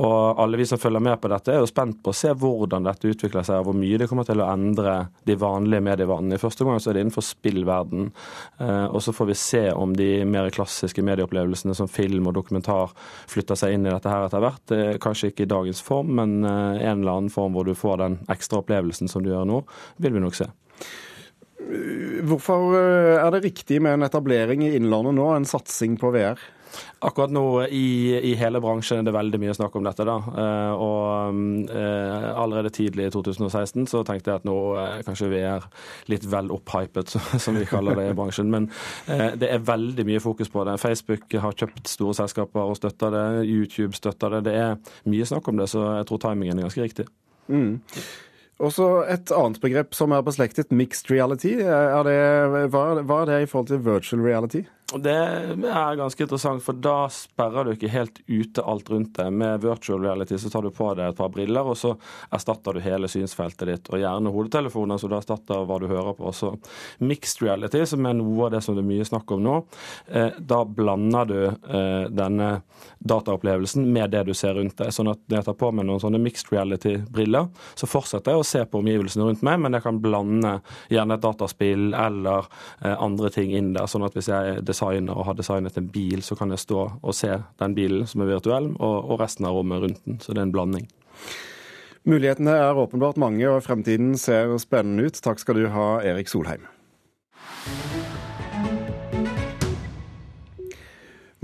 Og 0.02 0.42
alle 0.42 0.60
vi 0.60 0.70
som 0.70 0.82
følger 0.82 1.04
med 1.04 1.20
på 1.22 1.32
dette, 1.32 1.54
er 1.54 1.62
jo 1.62 1.70
spent 1.70 2.02
på 2.04 2.14
å 2.14 2.18
se 2.18 2.34
hvordan 2.34 2.88
dette 2.90 3.12
utvikler 3.12 3.46
seg, 3.46 3.62
og 3.62 3.70
hvor 3.70 3.80
mye 3.80 4.02
det 4.02 4.10
kommer 4.12 4.28
til 4.28 4.42
å 4.42 4.50
endre 4.52 4.98
de 5.28 5.38
vanlige 5.40 5.86
medievanene. 5.86 6.38
I 6.38 6.42
første 6.42 6.68
gang 6.68 6.82
så 6.82 6.92
er 6.92 6.98
det 6.98 7.06
innenfor 7.06 7.26
spillverden. 7.26 8.10
Eh, 8.58 8.86
og 8.86 9.02
så 9.04 9.14
får 9.16 9.30
vi 9.32 9.38
se 9.40 9.64
om 9.76 9.96
de 9.98 10.10
mer 10.30 10.50
klassiske 10.56 11.04
medieopplevelsene 11.06 11.76
som 11.76 11.90
film 11.92 12.30
og 12.30 12.38
dokumentar 12.38 12.94
flytter 13.32 13.60
seg 13.60 13.76
inn 13.76 13.88
i 13.88 13.92
dette 13.92 14.12
her 14.12 14.28
etter 14.28 14.44
hvert. 14.44 14.76
Kanskje 15.04 15.32
ikke 15.32 15.48
i 15.48 15.52
dagens 15.52 15.84
form, 15.86 16.14
men 16.20 16.38
eh, 16.44 16.86
en 16.86 17.02
eller 17.04 17.18
annen 17.18 17.34
form 17.34 17.58
hvor 17.58 17.68
du 17.68 17.76
får 17.78 18.00
den 18.04 18.20
ekstra 18.32 18.62
opplevelsen 18.64 19.12
som 19.12 19.26
du 19.26 19.34
gjør 19.34 19.50
nå, 19.50 19.64
vil 20.04 20.16
vi 20.16 20.24
nok 20.24 20.40
se. 20.40 20.50
Hvorfor 22.26 22.76
eh, 22.78 23.16
er 23.20 23.32
det 23.34 23.46
riktig 23.48 23.82
med 23.84 23.98
en 23.98 24.08
etablering 24.08 24.66
i 24.66 24.76
Innlandet 24.78 25.18
nå, 25.18 25.32
en 25.34 25.48
satsing 25.50 25.98
på 26.02 26.12
VR? 26.16 26.40
Akkurat 27.06 27.34
nå 27.34 27.46
i, 27.68 28.16
i, 28.18 28.34
hele 28.40 28.62
bransjen 28.64 29.02
er 29.02 29.08
det 29.08 29.14
veldig 29.16 29.40
mye 29.42 29.56
snakk 29.58 29.76
om 29.78 29.86
dette. 29.86 30.06
da. 30.08 30.16
Eh, 30.44 30.84
og 30.86 31.70
eh, 31.70 32.28
allerede 32.32 32.72
tidlig 32.76 33.10
i 33.10 33.14
2016 33.14 33.88
så 33.92 34.04
tenkte 34.08 34.32
jeg 34.32 34.42
at 34.42 34.48
nå 34.48 34.58
eh, 34.82 35.00
kanskje 35.08 35.32
vi 35.34 35.42
er 35.46 35.68
litt 36.12 36.28
vel 36.32 36.52
opphypet, 36.56 37.16
som 37.44 37.60
vi 37.60 37.68
kaller 37.70 38.00
det 38.00 38.10
i 38.12 38.18
bransjen. 38.18 38.52
Men 38.52 38.70
det 39.06 39.50
er 39.52 39.66
veldig 39.66 40.06
mye 40.08 40.22
fokus 40.24 40.52
på 40.52 40.64
det. 40.68 40.78
Facebook 40.82 41.34
har 41.42 41.58
kjøpt 41.58 41.90
store 41.92 42.18
selskaper 42.18 42.72
og 42.72 42.80
støtter 42.80 43.14
det. 43.14 43.26
YouTube 43.50 43.94
støtter 43.98 44.38
det. 44.38 44.46
Det 44.50 44.56
er 44.60 44.78
mye 45.12 45.28
snakk 45.28 45.50
om 45.52 45.60
det, 45.62 45.70
så 45.72 45.84
jeg 46.00 46.10
tror 46.10 46.24
timingen 46.28 46.60
er 46.60 46.68
ganske 46.68 46.86
riktig. 46.86 47.10
Mm. 47.48 47.82
Også 48.64 48.86
et 49.12 49.32
annet 49.36 49.60
begrep 49.60 49.96
som 49.98 50.14
er 50.16 50.24
beslektet, 50.24 50.72
mixed 50.72 51.12
reality. 51.12 51.58
Er 51.60 52.06
det, 52.08 52.20
hva, 52.72 52.86
er 52.96 53.28
det 53.28 53.42
i 53.44 53.50
forhold 53.52 53.68
til 53.68 53.82
virtual 53.84 54.24
reality? 54.24 54.64
Det 54.94 55.12
er 55.12 55.96
ganske 55.98 56.24
interessant, 56.24 56.62
for 56.62 56.78
da 56.78 57.08
sperrer 57.10 57.66
du 57.66 57.72
ikke 57.74 57.90
helt 57.90 58.20
ute 58.28 58.62
alt 58.62 58.90
rundt 58.94 59.16
deg. 59.18 59.32
Med 59.34 59.64
virtual 59.64 60.04
reality 60.04 60.38
så 60.38 60.52
tar 60.54 60.62
du 60.62 60.70
på 60.70 60.92
deg 60.94 61.10
et 61.10 61.18
par 61.18 61.32
briller, 61.34 61.66
og 61.66 61.74
så 61.80 61.96
erstatter 62.30 62.78
du 62.78 62.84
hele 62.86 63.10
synsfeltet 63.10 63.66
ditt. 63.66 63.90
Og 63.90 64.04
gjerne 64.04 64.30
hodetelefoner, 64.30 65.02
så 65.02 65.10
du 65.10 65.16
erstatter 65.18 65.66
hva 65.66 65.80
du 65.82 65.88
hører 65.90 66.14
på. 66.14 66.30
Så 66.38 66.52
mixed 67.02 67.42
reality, 67.42 67.82
som 67.90 68.06
er 68.06 68.14
noe 68.20 68.46
av 68.46 68.54
det 68.54 68.62
som 68.62 68.78
det 68.78 68.84
er 68.84 68.92
mye 68.92 69.08
snakk 69.10 69.34
om 69.34 69.42
nå, 69.48 69.56
eh, 70.06 70.38
da 70.38 70.62
blander 70.70 71.32
du 71.34 71.40
eh, 71.48 72.06
denne 72.14 72.52
dataopplevelsen 73.02 73.90
med 73.90 74.14
det 74.14 74.22
du 74.30 74.36
ser 74.38 74.54
rundt 74.60 74.78
deg. 74.78 74.94
Sånn 74.94 75.10
at 75.10 75.24
når 75.26 75.40
jeg 75.42 75.50
tar 75.50 75.58
på 75.66 75.72
meg 75.74 75.90
noen 75.90 76.04
sånne 76.06 76.22
mixed 76.22 76.54
reality-briller, 76.54 77.50
så 77.74 77.90
fortsetter 77.90 78.38
jeg 78.38 78.46
å 78.46 78.48
se 78.54 78.64
på 78.70 78.84
omgivelsene 78.86 79.32
rundt 79.32 79.44
meg, 79.50 79.66
men 79.66 79.80
jeg 79.80 79.88
kan 79.88 80.04
blande 80.06 80.56
gjerne 80.94 81.18
et 81.18 81.26
dataspill 81.26 81.90
eller 81.98 82.46
eh, 82.86 82.94
andre 82.94 83.34
ting 83.34 83.58
inn 83.58 83.74
der. 83.74 83.90
sånn 83.90 84.06
at 84.06 84.14
hvis 84.14 84.30
jeg 84.30 84.62
designer 84.76 85.16
og 85.16 85.30
har 85.32 85.40
designet 85.40 85.80
en 85.80 85.90
bil, 85.90 86.22
så 86.22 86.36
kan 86.36 86.52
jeg 86.52 86.62
stå 86.68 86.86
og 87.00 87.16
se 87.16 87.40
den 87.64 87.76
bilen 87.78 88.06
som 88.12 88.22
er 88.22 88.36
virtuell, 88.36 88.74
og, 88.76 88.98
og 89.10 89.20
resten 89.24 89.48
av 89.48 89.56
rommet 89.56 89.84
rundt 89.88 90.06
den. 90.06 90.20
Så 90.20 90.36
det 90.36 90.44
er 90.44 90.50
en 90.50 90.56
blanding. 90.56 90.90
Mulighetene 92.06 92.54
er 92.62 92.78
åpenbart 92.78 93.18
mange, 93.18 93.48
og 93.50 93.64
fremtiden 93.66 94.14
ser 94.22 94.54
spennende 94.62 95.08
ut. 95.08 95.18
Takk 95.26 95.42
skal 95.42 95.58
du 95.58 95.70
ha, 95.74 95.88
Erik 96.06 96.30
Solheim. 96.30 96.68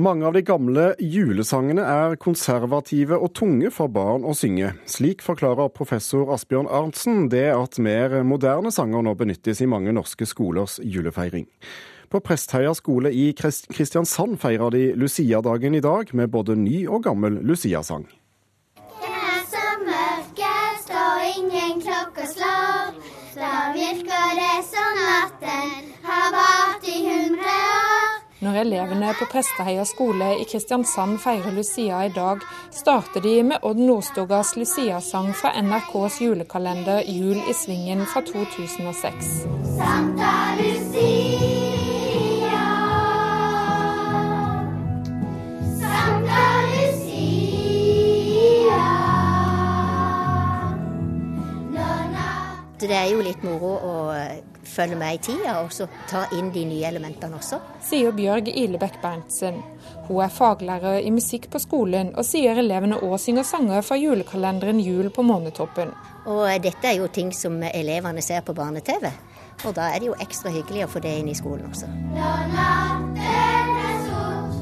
Mange 0.02 0.26
av 0.26 0.34
de 0.34 0.42
gamle 0.42 0.84
julesangene 0.98 1.84
er 1.86 2.16
konservative 2.22 3.20
og 3.22 3.34
tunge 3.38 3.70
for 3.74 3.92
barn 3.94 4.24
å 4.26 4.34
synge. 4.38 4.72
Slik 4.90 5.22
forklarer 5.22 5.70
professor 5.76 6.32
Asbjørn 6.34 6.70
Arntzen 6.74 7.28
det 7.30 7.50
at 7.54 7.78
mer 7.78 8.16
moderne 8.26 8.72
sanger 8.74 9.06
nå 9.06 9.14
benyttes 9.20 9.62
i 9.62 9.70
mange 9.70 9.94
norske 9.94 10.26
skolers 10.26 10.80
julefeiring. 10.82 11.46
På 12.12 12.20
Presthøya 12.20 12.74
skole 12.76 13.08
i 13.16 13.30
Kristiansand 13.32 14.36
feirer 14.42 14.74
de 14.74 14.82
Lucia-dagen 15.00 15.78
i 15.78 15.84
dag 15.84 16.10
med 16.12 16.28
både 16.34 16.58
ny 16.60 16.84
og 16.92 17.06
gammel 17.06 17.38
Lucia-sang. 17.48 18.04
Det 19.00 19.12
er 19.16 19.46
så 19.48 19.64
mørkest 19.86 20.92
og 20.92 21.30
ingen 21.38 21.80
klokker 21.86 22.28
slår. 22.34 22.92
Da 23.38 23.54
virker 23.78 24.34
det 24.42 24.58
som 24.68 25.00
natten 25.00 25.72
har 26.04 26.28
vart 26.36 26.90
i 26.92 26.98
hundre 27.06 27.56
år. 27.78 28.20
Når 28.42 28.60
elevene 28.66 29.14
på 29.16 29.30
Presteheia 29.32 29.88
skole 29.88 30.34
i 30.42 30.50
Kristiansand 30.52 31.16
feirer 31.24 31.56
Lucia 31.56 32.04
i 32.10 32.12
dag, 32.12 32.44
starter 32.76 33.24
de 33.24 33.38
med 33.54 33.64
Odd 33.64 33.80
Nordstogas 33.80 34.58
Lucia-sang 34.60 35.32
fra 35.32 35.54
NRKs 35.62 36.20
julekalender 36.26 37.06
Jul 37.08 37.40
i 37.40 37.56
svingen 37.56 38.04
fra 38.04 38.26
2006. 38.34 39.34
Santa 39.78 40.36
Lucia. 40.60 41.61
Det 52.90 52.98
er 52.98 53.12
jo 53.12 53.22
litt 53.22 53.44
moro 53.46 53.72
å 53.78 53.94
følge 54.72 54.96
med 54.96 55.16
i 55.16 55.22
tida 55.26 55.58
og 55.64 55.72
så 55.74 55.88
ta 56.10 56.24
inn 56.38 56.52
de 56.54 56.64
nye 56.66 56.88
elementene 56.88 57.38
også. 57.38 57.60
Sier 57.84 58.14
Bjørg 58.16 58.50
Ilebekk 58.52 59.00
Berntsen. 59.04 59.60
Hun 60.08 60.22
er 60.24 60.34
faglærer 60.34 61.00
i 61.02 61.12
musikk 61.14 61.50
på 61.52 61.62
skolen, 61.62 62.12
og 62.16 62.26
sier 62.28 62.60
elevene 62.62 63.00
òg 63.02 63.18
synger 63.22 63.48
sanger 63.48 63.84
fra 63.86 63.98
julekalenderen 64.00 64.80
Jul 64.84 65.12
på 65.14 65.26
Månetoppen. 65.26 65.94
Og 66.26 66.46
dette 66.64 66.90
er 66.90 67.00
jo 67.00 67.10
ting 67.12 67.32
som 67.36 67.60
elevene 67.72 68.24
ser 68.26 68.44
på 68.46 68.56
barne-TV, 68.58 69.10
og 69.66 69.76
da 69.78 69.92
er 69.92 70.02
det 70.02 70.12
jo 70.12 70.18
ekstra 70.22 70.54
hyggelig 70.54 70.86
å 70.86 70.92
få 70.96 71.04
det 71.04 71.16
inn 71.20 71.32
i 71.32 71.38
skolen 71.38 71.70
også. 71.70 71.90
Når 72.16 72.48
natten 72.56 73.22
er 73.36 74.02
sort, 74.08 74.58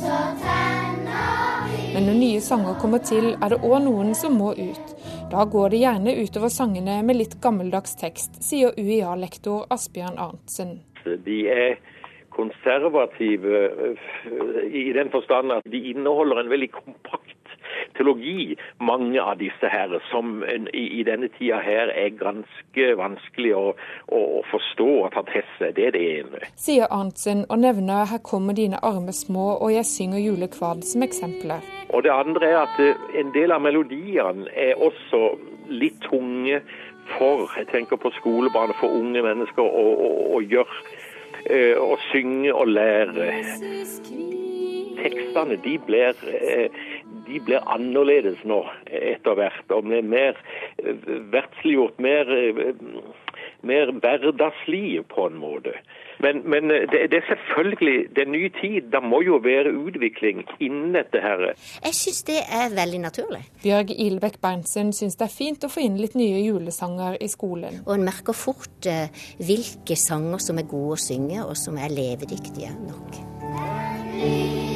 så 0.00 0.22
tenner 0.42 1.68
vi 1.68 1.92
Men 1.94 2.08
når 2.08 2.20
nye 2.20 2.40
sanger 2.40 2.78
kommer 2.80 3.02
til, 3.04 3.34
er 3.38 3.54
det 3.54 3.62
òg 3.62 3.80
noen 3.86 4.14
som 4.18 4.38
må 4.38 4.54
ut. 4.58 5.01
Da 5.32 5.44
går 5.44 5.70
det 5.70 5.78
gjerne 5.80 6.12
utover 6.20 6.50
sangene 6.52 6.98
med 7.08 7.16
litt 7.16 7.38
gammeldags 7.40 7.94
tekst, 7.96 8.34
sier 8.44 8.74
UiA-lektor 8.76 9.64
Asbjørn 9.72 10.18
Arntzen. 10.20 10.74
De 11.24 11.38
er 11.48 11.78
konservative 12.36 13.62
eh, 13.86 14.10
i 14.68 14.90
den 14.92 15.08
forstand 15.14 15.54
at 15.56 15.64
de 15.72 15.80
inneholder 15.94 16.42
en 16.42 16.52
veldig 16.52 16.68
kompakt 16.74 17.41
teologi, 17.96 18.56
mange 18.80 19.20
av 19.22 19.38
disse 19.40 19.68
her, 19.72 19.94
som 20.10 20.42
i, 20.44 20.84
i 21.00 21.02
denne 21.06 21.28
tida 21.38 21.60
her 21.64 21.92
er 21.94 22.14
ganske 22.18 22.88
vanskelig 22.98 23.54
å, 23.56 23.64
å, 24.08 24.20
å 24.38 24.42
forstå 24.50 24.88
og 25.04 25.10
ta 25.14 25.24
til 25.30 25.46
seg. 25.58 25.74
Det 25.76 25.88
er 25.90 25.96
det 25.96 26.04
ene. 26.18 26.42
Sier 26.56 26.90
Arntzen 26.90 27.44
og 27.48 27.62
nevner 27.62 28.06
'Her 28.06 28.22
kommer 28.24 28.54
dine 28.54 28.78
arme 28.82 29.12
små' 29.12 29.58
og 29.62 29.72
'Jeg 29.72 29.86
synger 29.86 30.18
julekvad' 30.18 30.84
som 30.84 31.02
eksempler. 31.02 31.60
Og 31.88 32.02
det 32.02 32.12
andre 32.12 32.46
er 32.46 32.58
at 32.62 32.80
eh, 32.80 33.20
en 33.20 33.32
del 33.34 33.52
av 33.52 33.60
melodiene 33.60 34.48
er 34.56 34.74
også 34.74 35.36
litt 35.68 36.00
tunge 36.10 36.62
for 37.18 37.50
jeg 37.58 37.66
tenker 37.72 37.96
på 37.96 38.10
skolebarn, 38.18 38.72
for 38.80 38.88
unge 38.88 39.22
mennesker 39.22 39.62
å, 39.62 39.86
å, 40.06 40.10
å 40.36 40.40
gjøre. 40.40 40.82
Eh, 41.50 41.74
å 41.74 41.96
synge 42.12 42.52
og 42.54 42.68
lære. 42.70 43.30
Tekstene 45.02 45.56
de 45.64 45.72
blir 45.86 46.20
eh, 46.30 46.82
de 47.26 47.40
blir 47.40 47.62
annerledes 47.70 48.40
nå 48.48 48.62
etter 48.86 49.36
hvert. 49.38 49.64
Og 49.74 49.86
blir 49.88 50.04
mer 50.06 50.38
eh, 50.82 50.94
verdsliggjort, 51.32 52.00
mer, 52.02 52.30
eh, 52.30 52.72
mer 53.66 53.92
hverdagsliv 53.98 55.04
på 55.12 55.26
en 55.30 55.38
måte. 55.40 55.74
Men, 56.22 56.42
men 56.50 56.70
eh, 56.70 56.86
det, 56.92 57.04
det, 57.12 57.22
er 57.22 57.28
selvfølgelig 57.30 57.96
det 58.16 58.24
er 58.24 58.32
ny 58.32 58.42
tid. 58.60 58.90
Det 58.92 59.02
må 59.04 59.22
jo 59.26 59.38
være 59.44 59.72
utvikling 59.72 60.44
innen 60.58 60.96
dette 60.96 61.22
her. 61.22 61.46
Jeg 61.84 61.98
syns 61.98 62.22
det 62.28 62.40
er 62.42 62.74
veldig 62.76 63.02
naturlig. 63.06 63.42
Bjørg 63.64 63.94
Ilbekk 63.96 64.40
Berntsen 64.42 64.92
syns 64.96 65.18
det 65.20 65.28
er 65.28 65.36
fint 65.36 65.66
å 65.66 65.72
få 65.72 65.86
inn 65.86 66.00
litt 66.00 66.18
nye 66.18 66.42
julesanger 66.44 67.20
i 67.22 67.30
skolen. 67.32 67.82
Og 67.86 67.96
en 67.96 68.06
merker 68.08 68.36
fort 68.36 68.90
hvilke 69.42 69.96
sanger 69.98 70.42
som 70.42 70.60
er 70.60 70.68
gode 70.70 70.98
å 70.98 71.00
synge, 71.00 71.40
og 71.44 71.56
som 71.58 71.78
er 71.80 71.92
levedyktige 71.92 72.74
nok. 72.88 74.70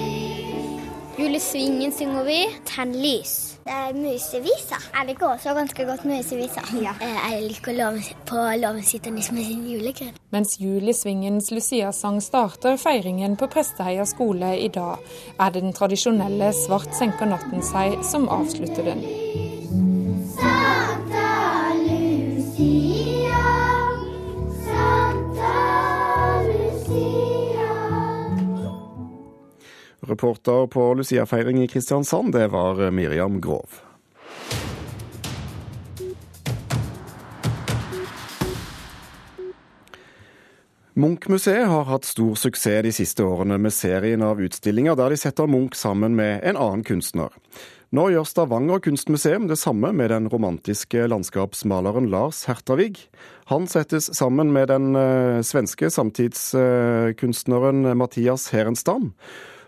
Julesvingen 1.26 1.92
synger 1.92 2.24
vi. 2.24 2.36
Tenn 2.64 2.92
lys. 3.02 3.58
Det 3.64 3.74
er 3.74 3.96
musevisa. 3.98 4.76
Jeg 4.94 5.08
liker 5.08 5.32
også 5.32 5.54
ganske 5.56 5.86
godt 5.88 6.04
musevisa. 6.06 6.62
Ja. 6.78 6.92
Eh, 7.02 7.16
jeg 7.32 7.40
liker 7.48 7.74
lov, 7.74 7.98
på 8.30 8.44
Låvensitternis 8.62 9.32
med 9.34 9.48
sin 9.48 9.64
julegrønn. 9.66 10.14
Mens 10.30 10.54
Julisvingens 10.60 11.50
Lucia-sang 11.50 12.20
starter 12.22 12.78
feiringen 12.78 13.34
på 13.34 13.50
Presteheia 13.50 14.06
skole 14.06 14.52
i 14.60 14.68
dag, 14.68 15.02
er 15.40 15.50
det 15.50 15.64
den 15.66 15.74
tradisjonelle 15.74 16.52
Svart 16.54 16.94
senker 16.94 17.26
natten 17.34 17.66
seg 17.72 17.98
som 18.06 18.30
avslutter 18.30 18.86
den. 18.92 19.02
Reporter 30.06 30.66
på 30.66 30.94
Lucia-feiring 30.94 31.62
i 31.62 31.68
Kristiansand, 31.68 32.32
det 32.32 32.48
var 32.48 32.90
Miriam 32.90 33.40
Grov. 33.40 33.82
Munch-museet 40.96 41.68
har 41.68 41.82
hatt 41.90 42.06
stor 42.08 42.38
suksess 42.40 42.80
de 42.86 42.90
siste 42.94 43.20
årene 43.20 43.58
med 43.60 43.74
serien 43.74 44.22
av 44.24 44.38
utstillinger 44.40 44.96
der 44.96 45.12
de 45.12 45.18
setter 45.20 45.50
Munch 45.50 45.76
sammen 45.76 46.14
med 46.16 46.40
en 46.40 46.56
annen 46.56 46.84
kunstner. 46.88 47.28
Nå 47.92 48.06
gjør 48.14 48.24
Stavanger 48.26 48.80
kunstmuseum 48.82 49.44
det 49.50 49.58
samme 49.60 49.90
med 49.92 50.08
den 50.10 50.30
romantiske 50.32 51.04
landskapsmaleren 51.12 52.08
Lars 52.10 52.46
Hertavig. 52.48 52.96
Han 53.52 53.68
settes 53.68 54.08
sammen 54.16 54.54
med 54.56 54.72
den 54.72 54.96
eh, 54.96 55.44
svenske 55.44 55.92
samtidskunstneren 55.92 57.92
Mathias 58.00 58.48
Herenstam. 58.56 59.12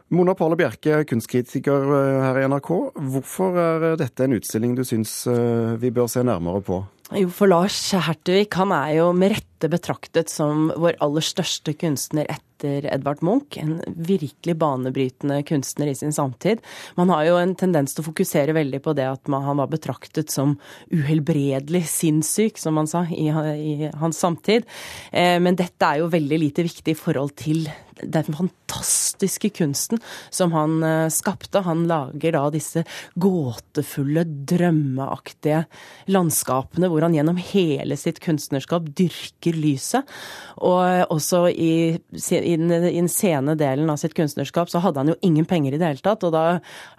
Mona 0.09 0.33
Palle 0.33 0.57
Bjerke, 0.57 1.03
kunstkritiker 1.05 1.91
eh, 1.99 2.21
her 2.25 2.39
i 2.41 2.47
NRK. 2.49 2.71
Hvorfor 3.13 3.59
er 3.61 3.89
dette 4.01 4.25
en 4.25 4.39
utstilling 4.39 4.77
du 4.79 4.85
syns 4.89 5.21
eh, 5.29 5.75
vi 5.81 5.93
bør 5.93 6.09
se 6.09 6.23
nærmere 6.25 6.63
på? 6.65 6.81
Jo, 7.17 7.29
for 7.33 7.49
Lars 7.49 7.77
Hertevig 7.97 8.51
han 8.57 8.73
er 8.77 8.99
jo 8.99 9.13
med 9.17 9.33
rette 9.33 9.69
betraktet 9.73 10.29
som 10.29 10.69
vår 10.77 10.99
aller 11.05 11.25
største 11.25 11.73
kunstner 11.77 12.29
etter 12.29 12.85
Edvard 12.93 13.23
Munch. 13.25 13.57
En 13.61 13.79
virkelig 13.97 14.55
banebrytende 14.61 15.39
kunstner 15.49 15.89
i 15.89 15.97
sin 15.97 16.13
samtid. 16.13 16.61
Man 17.01 17.09
har 17.13 17.25
jo 17.25 17.39
en 17.41 17.55
tendens 17.57 17.97
til 17.97 18.05
å 18.05 18.09
fokusere 18.11 18.57
veldig 18.57 18.83
på 18.85 18.93
det 18.97 19.09
at 19.09 19.29
man, 19.33 19.45
han 19.45 19.61
var 19.61 19.73
betraktet 19.73 20.33
som 20.33 20.59
uhelbredelig 20.93 21.87
sinnssyk, 21.89 22.61
som 22.61 22.77
man 22.77 22.89
sa, 22.89 23.07
i, 23.09 23.29
i 23.33 23.93
hans 24.01 24.21
samtid. 24.21 24.69
Eh, 25.09 25.37
men 25.41 25.57
dette 25.57 25.89
er 25.89 26.03
jo 26.03 26.13
veldig 26.13 26.43
lite 26.45 26.65
viktig 26.69 26.93
i 26.93 27.01
forhold 27.09 27.37
til 27.41 27.69
den 28.03 28.37
fantastiske 28.37 29.51
kunsten 29.59 30.01
som 30.31 30.53
han 30.57 30.83
eh, 30.83 31.09
skapte. 31.13 31.63
Han 31.67 31.87
lager 31.91 32.37
da 32.37 32.45
disse 32.55 32.85
gåtefulle, 33.21 34.25
drømmeaktige 34.49 35.65
landskapene 36.13 36.91
hvor 36.91 37.07
han 37.07 37.17
gjennom 37.17 37.41
hele 37.51 37.99
sitt 38.01 38.23
kunstnerskap 38.25 38.89
dyrker 38.99 39.59
lyset. 39.59 40.17
Og 40.63 41.13
også 41.15 41.47
i, 41.51 41.75
i 41.97 42.57
den 42.57 43.13
sene 43.13 43.59
delen 43.59 43.91
av 43.91 44.01
sitt 44.01 44.17
kunstnerskap 44.19 44.71
så 44.73 44.83
hadde 44.85 45.05
han 45.05 45.15
jo 45.15 45.21
ingen 45.27 45.49
penger 45.49 45.75
i 45.75 45.81
det 45.81 45.93
hele 45.93 46.05
tatt, 46.05 46.27
og 46.27 46.35
da 46.35 46.47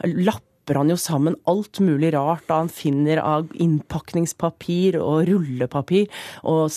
lapper 0.04 0.46
klipper 0.70 0.78
han 0.78 0.90
jo 0.92 0.98
sammen 0.98 1.36
alt 1.50 1.80
mulig 1.82 2.14
rart 2.14 2.46
da 2.48 2.60
han 2.62 2.70
finner 2.70 3.18
av 3.18 3.48
innpakningspapir 3.58 5.00
og 5.02 5.26
rullepapir, 5.26 6.08
og 6.46 6.70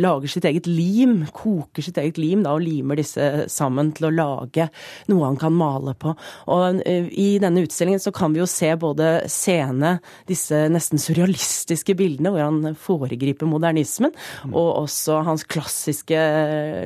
lager 0.00 0.28
sitt 0.28 0.44
eget 0.48 0.66
lim, 0.66 1.26
koker 1.32 1.82
sitt 1.82 1.98
eget 1.98 2.16
lim 2.16 2.42
da, 2.44 2.54
og 2.54 2.64
limer 2.64 2.96
disse 2.96 3.44
sammen 3.52 3.92
til 3.92 4.08
å 4.08 4.12
lage 4.14 4.70
noe 5.10 5.26
han 5.26 5.36
kan 5.36 5.52
male 5.52 5.94
på. 5.94 6.14
Og 6.48 6.80
eh, 6.86 7.10
I 7.10 7.38
denne 7.42 7.66
utstillingen 7.66 8.00
så 8.00 8.12
kan 8.14 8.32
vi 8.32 8.40
jo 8.40 8.48
se 8.48 8.72
både 8.80 9.26
scene, 9.28 9.98
disse 10.26 10.64
nesten 10.72 10.98
surrealistiske 10.98 11.94
bildene 11.98 12.32
hvor 12.32 12.46
han 12.46 12.78
foregriper 12.80 13.48
modernismen, 13.50 14.14
mm. 14.48 14.54
og 14.54 14.86
også 14.86 15.20
hans 15.28 15.44
klassiske 15.44 16.16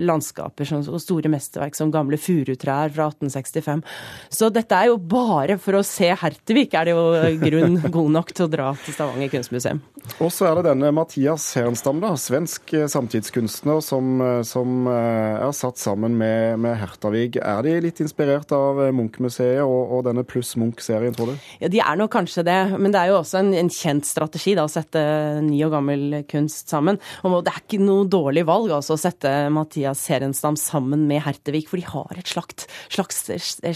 landskaper 0.03 0.75
og 0.79 0.99
store 1.03 1.31
mesterverk 1.31 1.79
som 1.79 1.95
gamle 1.95 2.19
furutrær 2.19 2.91
fra 2.95 3.11
1865. 3.13 3.87
Så 4.35 4.51
dette 4.51 4.75
er 4.75 4.91
jo 4.91 4.99
bare 4.99 5.59
for 5.63 5.79
å 5.79 5.87
se 5.87 6.11
Hertha 6.11 6.48
Hjertevik 6.49 6.75
er 6.81 6.89
det 6.89 6.93
jo 6.97 7.41
grunn 7.43 7.75
god 7.93 8.15
nok 8.15 8.31
til 8.33 8.47
å 8.47 8.49
dra 8.49 8.71
til 8.81 8.95
Stavanger 8.97 9.29
kunstmuseum. 9.35 9.83
Og 10.17 10.31
så 10.33 10.47
er 10.49 10.57
det 10.57 10.71
denne 10.71 10.89
Mathias 10.97 11.45
Herenstam, 11.59 11.99
da, 12.01 12.15
svensk 12.17 12.73
eh, 12.73 12.87
samtidskunstner 12.89 13.83
som, 13.85 14.07
eh, 14.25 14.41
som 14.49 14.87
eh, 14.89 15.43
er 15.45 15.53
satt 15.53 15.77
sammen 15.81 16.17
med, 16.19 16.57
med 16.65 16.79
Hertavig. 16.81 17.37
Er 17.37 17.61
de 17.67 17.75
litt 17.85 18.01
inspirert 18.01 18.53
av 18.57 18.81
Munch-museet 18.97 19.61
og, 19.61 19.93
og, 19.93 20.07
denne 20.09 20.25
Pluss 20.27 20.55
Munch-serien, 20.59 21.13
tror 21.13 21.35
du? 21.35 21.51
Ja, 21.61 21.71
De 21.73 21.83
er 21.85 22.01
nok 22.01 22.15
kanskje 22.17 22.47
det, 22.49 22.57
men 22.81 22.95
det 22.95 23.03
er 23.03 23.13
jo 23.13 23.19
også 23.21 23.43
en, 23.43 23.53
en 23.61 23.71
kjent 23.73 24.09
strategi 24.09 24.57
da, 24.57 24.65
å 24.65 24.73
sette 24.73 25.03
ny 25.45 25.61
og 25.67 25.77
gammel 25.77 26.23
kunst 26.31 26.73
sammen. 26.73 26.97
Og 27.29 27.43
det 27.45 27.53
er 27.53 27.63
ikke 27.67 27.83
noe 27.85 28.09
dårlig 28.09 28.47
valg 28.49 28.73
altså, 28.79 28.97
å 28.97 29.03
sette 29.05 29.35
Mathias 29.53 30.07
Herenstam 30.09 30.57
sammen 30.59 31.05
med 31.11 31.23
Hertevig, 31.27 31.67
for 31.69 31.77
de 31.77 31.87
har 31.93 32.17
et 32.17 32.33
slags, 32.33 32.67
slags 32.89 33.23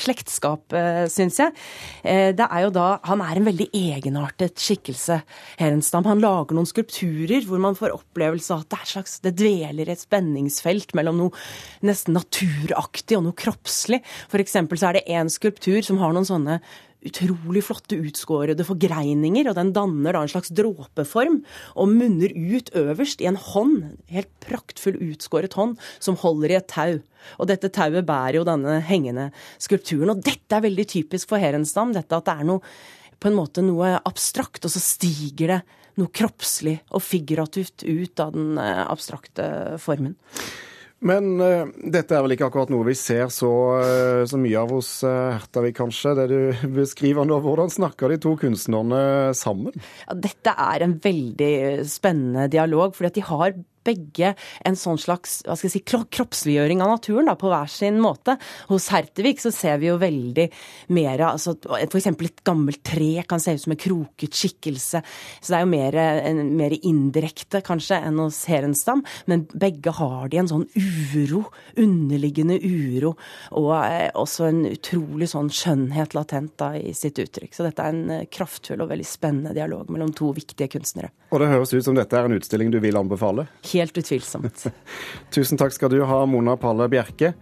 slektskap, 0.02 0.72
syns 1.12 1.38
jeg. 1.42 1.54
Det 2.02 2.48
er 2.48 2.62
jo 2.66 2.75
da 2.75 2.87
Han 3.09 3.22
er 3.25 3.38
en 3.38 3.48
veldig 3.48 3.68
egenartet 3.77 4.61
skikkelse, 4.62 5.20
Herenstam. 5.61 6.07
Han 6.09 6.22
lager 6.22 6.57
noen 6.57 6.68
skulpturer 6.68 7.46
hvor 7.48 7.62
man 7.62 7.77
får 7.79 7.94
opplevelse 7.96 8.55
av 8.55 8.64
at 8.64 8.70
det 8.72 8.81
er 8.81 8.92
slags 8.94 9.18
Det 9.25 9.35
dveler 9.38 9.92
et 9.92 10.03
spenningsfelt 10.03 10.94
mellom 10.98 11.20
noe 11.20 11.44
nesten 11.87 12.16
naturaktig 12.16 13.18
og 13.18 13.27
noe 13.27 13.38
kroppslig. 13.38 14.03
For 14.33 14.42
eksempel 14.42 14.81
så 14.81 14.90
er 14.90 15.01
det 15.01 15.07
en 15.18 15.31
skulptur 15.33 15.83
som 15.87 16.01
har 16.03 16.14
noen 16.14 16.29
sånne 16.29 16.61
utrolig 17.06 17.64
flotte 17.66 17.98
utskårede 17.98 18.66
forgreininger, 18.66 19.50
og 19.50 19.58
den 19.58 19.72
danner 19.76 20.16
da 20.16 20.22
en 20.24 20.32
slags 20.32 20.52
dråpeform 20.54 21.40
og 21.74 21.92
munner 21.92 22.32
ut 22.32 22.72
øverst 22.78 23.22
i 23.22 23.28
en 23.30 23.38
hånd, 23.40 23.76
helt 24.12 24.32
praktfull 24.44 24.98
utskåret 25.10 25.56
hånd, 25.58 25.76
som 26.02 26.18
holder 26.20 26.54
i 26.54 26.58
et 26.60 26.70
tau. 26.70 26.96
Og 27.38 27.50
dette 27.50 27.70
tauet 27.74 28.06
bærer 28.06 28.40
jo 28.40 28.46
denne 28.48 28.80
hengende 28.86 29.30
skulpturen. 29.62 30.14
Og 30.14 30.24
dette 30.24 30.56
er 30.56 30.64
veldig 30.64 30.88
typisk 30.94 31.30
for 31.30 31.42
Herenstam, 31.42 31.94
dette 31.94 32.18
at 32.18 32.26
det 32.28 32.38
er 32.38 32.50
noe 32.50 32.74
på 33.22 33.30
en 33.30 33.38
måte 33.38 33.62
noe 33.62 33.94
abstrakt, 34.02 34.64
og 34.66 34.72
så 34.74 34.82
stiger 34.82 35.56
det 35.56 35.60
noe 36.00 36.10
kroppslig 36.10 36.78
og 36.90 37.04
figurativt 37.04 37.84
ut 37.84 38.22
av 38.22 38.32
den 38.34 38.58
eh, 38.58 38.82
abstrakte 38.88 39.46
formen. 39.82 40.16
Men 41.02 41.34
uh, 41.42 41.66
dette 41.90 42.14
er 42.14 42.22
vel 42.22 42.36
ikke 42.36 42.46
akkurat 42.46 42.70
noe 42.70 42.86
vi 42.86 42.94
ser 42.98 43.26
så, 43.34 43.50
uh, 43.82 44.22
så 44.28 44.38
mye 44.38 44.60
av 44.60 44.70
hos 44.70 44.90
uh, 45.06 45.34
Hertavik, 45.34 45.74
kanskje? 45.80 46.14
Det 46.18 46.26
du 46.30 46.38
beskriver 46.78 47.26
nå, 47.26 47.40
Hvordan 47.42 47.72
snakker 47.74 48.12
de 48.12 48.20
to 48.22 48.36
kunstnerne 48.38 49.02
sammen? 49.38 49.74
Ja, 50.06 50.16
dette 50.28 50.54
er 50.54 50.86
en 50.86 50.96
veldig 51.02 51.52
spennende 51.90 52.46
dialog, 52.52 52.94
fordi 52.94 53.10
at 53.10 53.18
de 53.18 53.26
har 53.32 53.56
begge 53.86 54.34
en 54.66 54.78
sånn 54.78 55.00
slags 55.00 55.40
hva 55.46 55.56
skal 55.56 55.68
jeg 55.68 55.76
si, 55.76 55.84
kroppsliggjøring 55.86 56.82
av 56.84 56.94
naturen 56.94 57.30
da, 57.30 57.36
på 57.38 57.50
hver 57.52 57.70
sin 57.70 58.00
måte. 58.02 58.36
Hos 58.70 58.88
Hertevik 58.92 59.42
så 59.42 59.52
ser 59.54 59.80
vi 59.82 59.90
jo 59.90 59.98
veldig 60.00 60.48
mer 60.94 61.24
altså 61.28 61.54
F.eks. 61.82 62.08
et 62.12 62.44
gammelt 62.46 62.82
tre 62.86 63.24
kan 63.28 63.42
se 63.42 63.54
ut 63.56 63.64
som 63.64 63.74
en 63.74 63.80
kroket 63.80 64.36
skikkelse. 64.36 65.02
Så 65.40 65.52
det 65.52 65.58
er 65.58 65.64
jo 65.64 65.72
mer, 65.72 65.98
mer 66.48 66.76
indirekte 66.78 67.62
kanskje 67.64 68.00
enn 68.02 68.20
hos 68.22 68.42
Herenstam. 68.50 69.04
Men 69.30 69.46
begge 69.52 69.94
har 69.96 70.30
de 70.32 70.40
en 70.42 70.50
sånn 70.50 70.66
uro, 70.76 71.44
underliggende 71.80 72.58
uro, 72.62 73.14
og 73.58 73.72
eh, 73.78 74.10
også 74.18 74.48
en 74.48 74.62
utrolig 74.70 75.28
sånn 75.32 75.50
skjønnhet 75.52 76.16
latent 76.16 76.54
da 76.60 76.72
i 76.78 76.94
sitt 76.96 77.20
uttrykk. 77.22 77.54
Så 77.54 77.66
dette 77.66 77.84
er 77.84 77.94
en 77.94 78.14
eh, 78.18 78.28
kraftfull 78.32 78.84
og 78.84 78.92
veldig 78.92 79.08
spennende 79.08 79.54
dialog 79.56 79.90
mellom 79.92 80.12
to 80.16 80.32
viktige 80.36 80.70
kunstnere. 80.72 81.12
Og 81.32 81.40
det 81.40 81.48
høres 81.48 81.72
ut 81.72 81.84
som 81.86 81.96
dette 81.96 82.16
er 82.18 82.28
en 82.28 82.36
utstilling 82.36 82.72
du 82.72 82.78
vil 82.82 82.98
anbefale? 82.98 83.46
Helt 83.72 83.98
utvilsomt. 83.98 84.66
Tusen 85.35 85.61
takk 85.61 85.74
skal 85.74 85.92
du 85.92 86.02
ha, 86.08 86.24
Mona 86.26 86.56
Palle 86.61 86.88
Bjerke. 86.92 87.35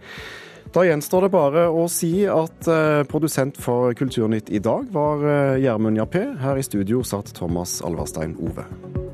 Da 0.71 0.85
gjenstår 0.87 1.25
det 1.25 1.33
bare 1.33 1.65
å 1.67 1.83
si 1.91 2.23
at 2.31 2.67
eh, 2.71 3.01
produsent 3.11 3.59
for 3.59 3.91
Kulturnytt 3.97 4.51
i 4.53 4.61
dag 4.63 4.87
var 4.93 5.25
eh, 5.27 5.59
Gjermund 5.65 5.99
Jappé. 5.99 6.23
Her 6.39 6.61
i 6.61 6.63
studio 6.63 7.03
satt 7.03 7.33
Thomas 7.35 7.81
Alverstein 7.83 8.37
Ove. 8.39 9.10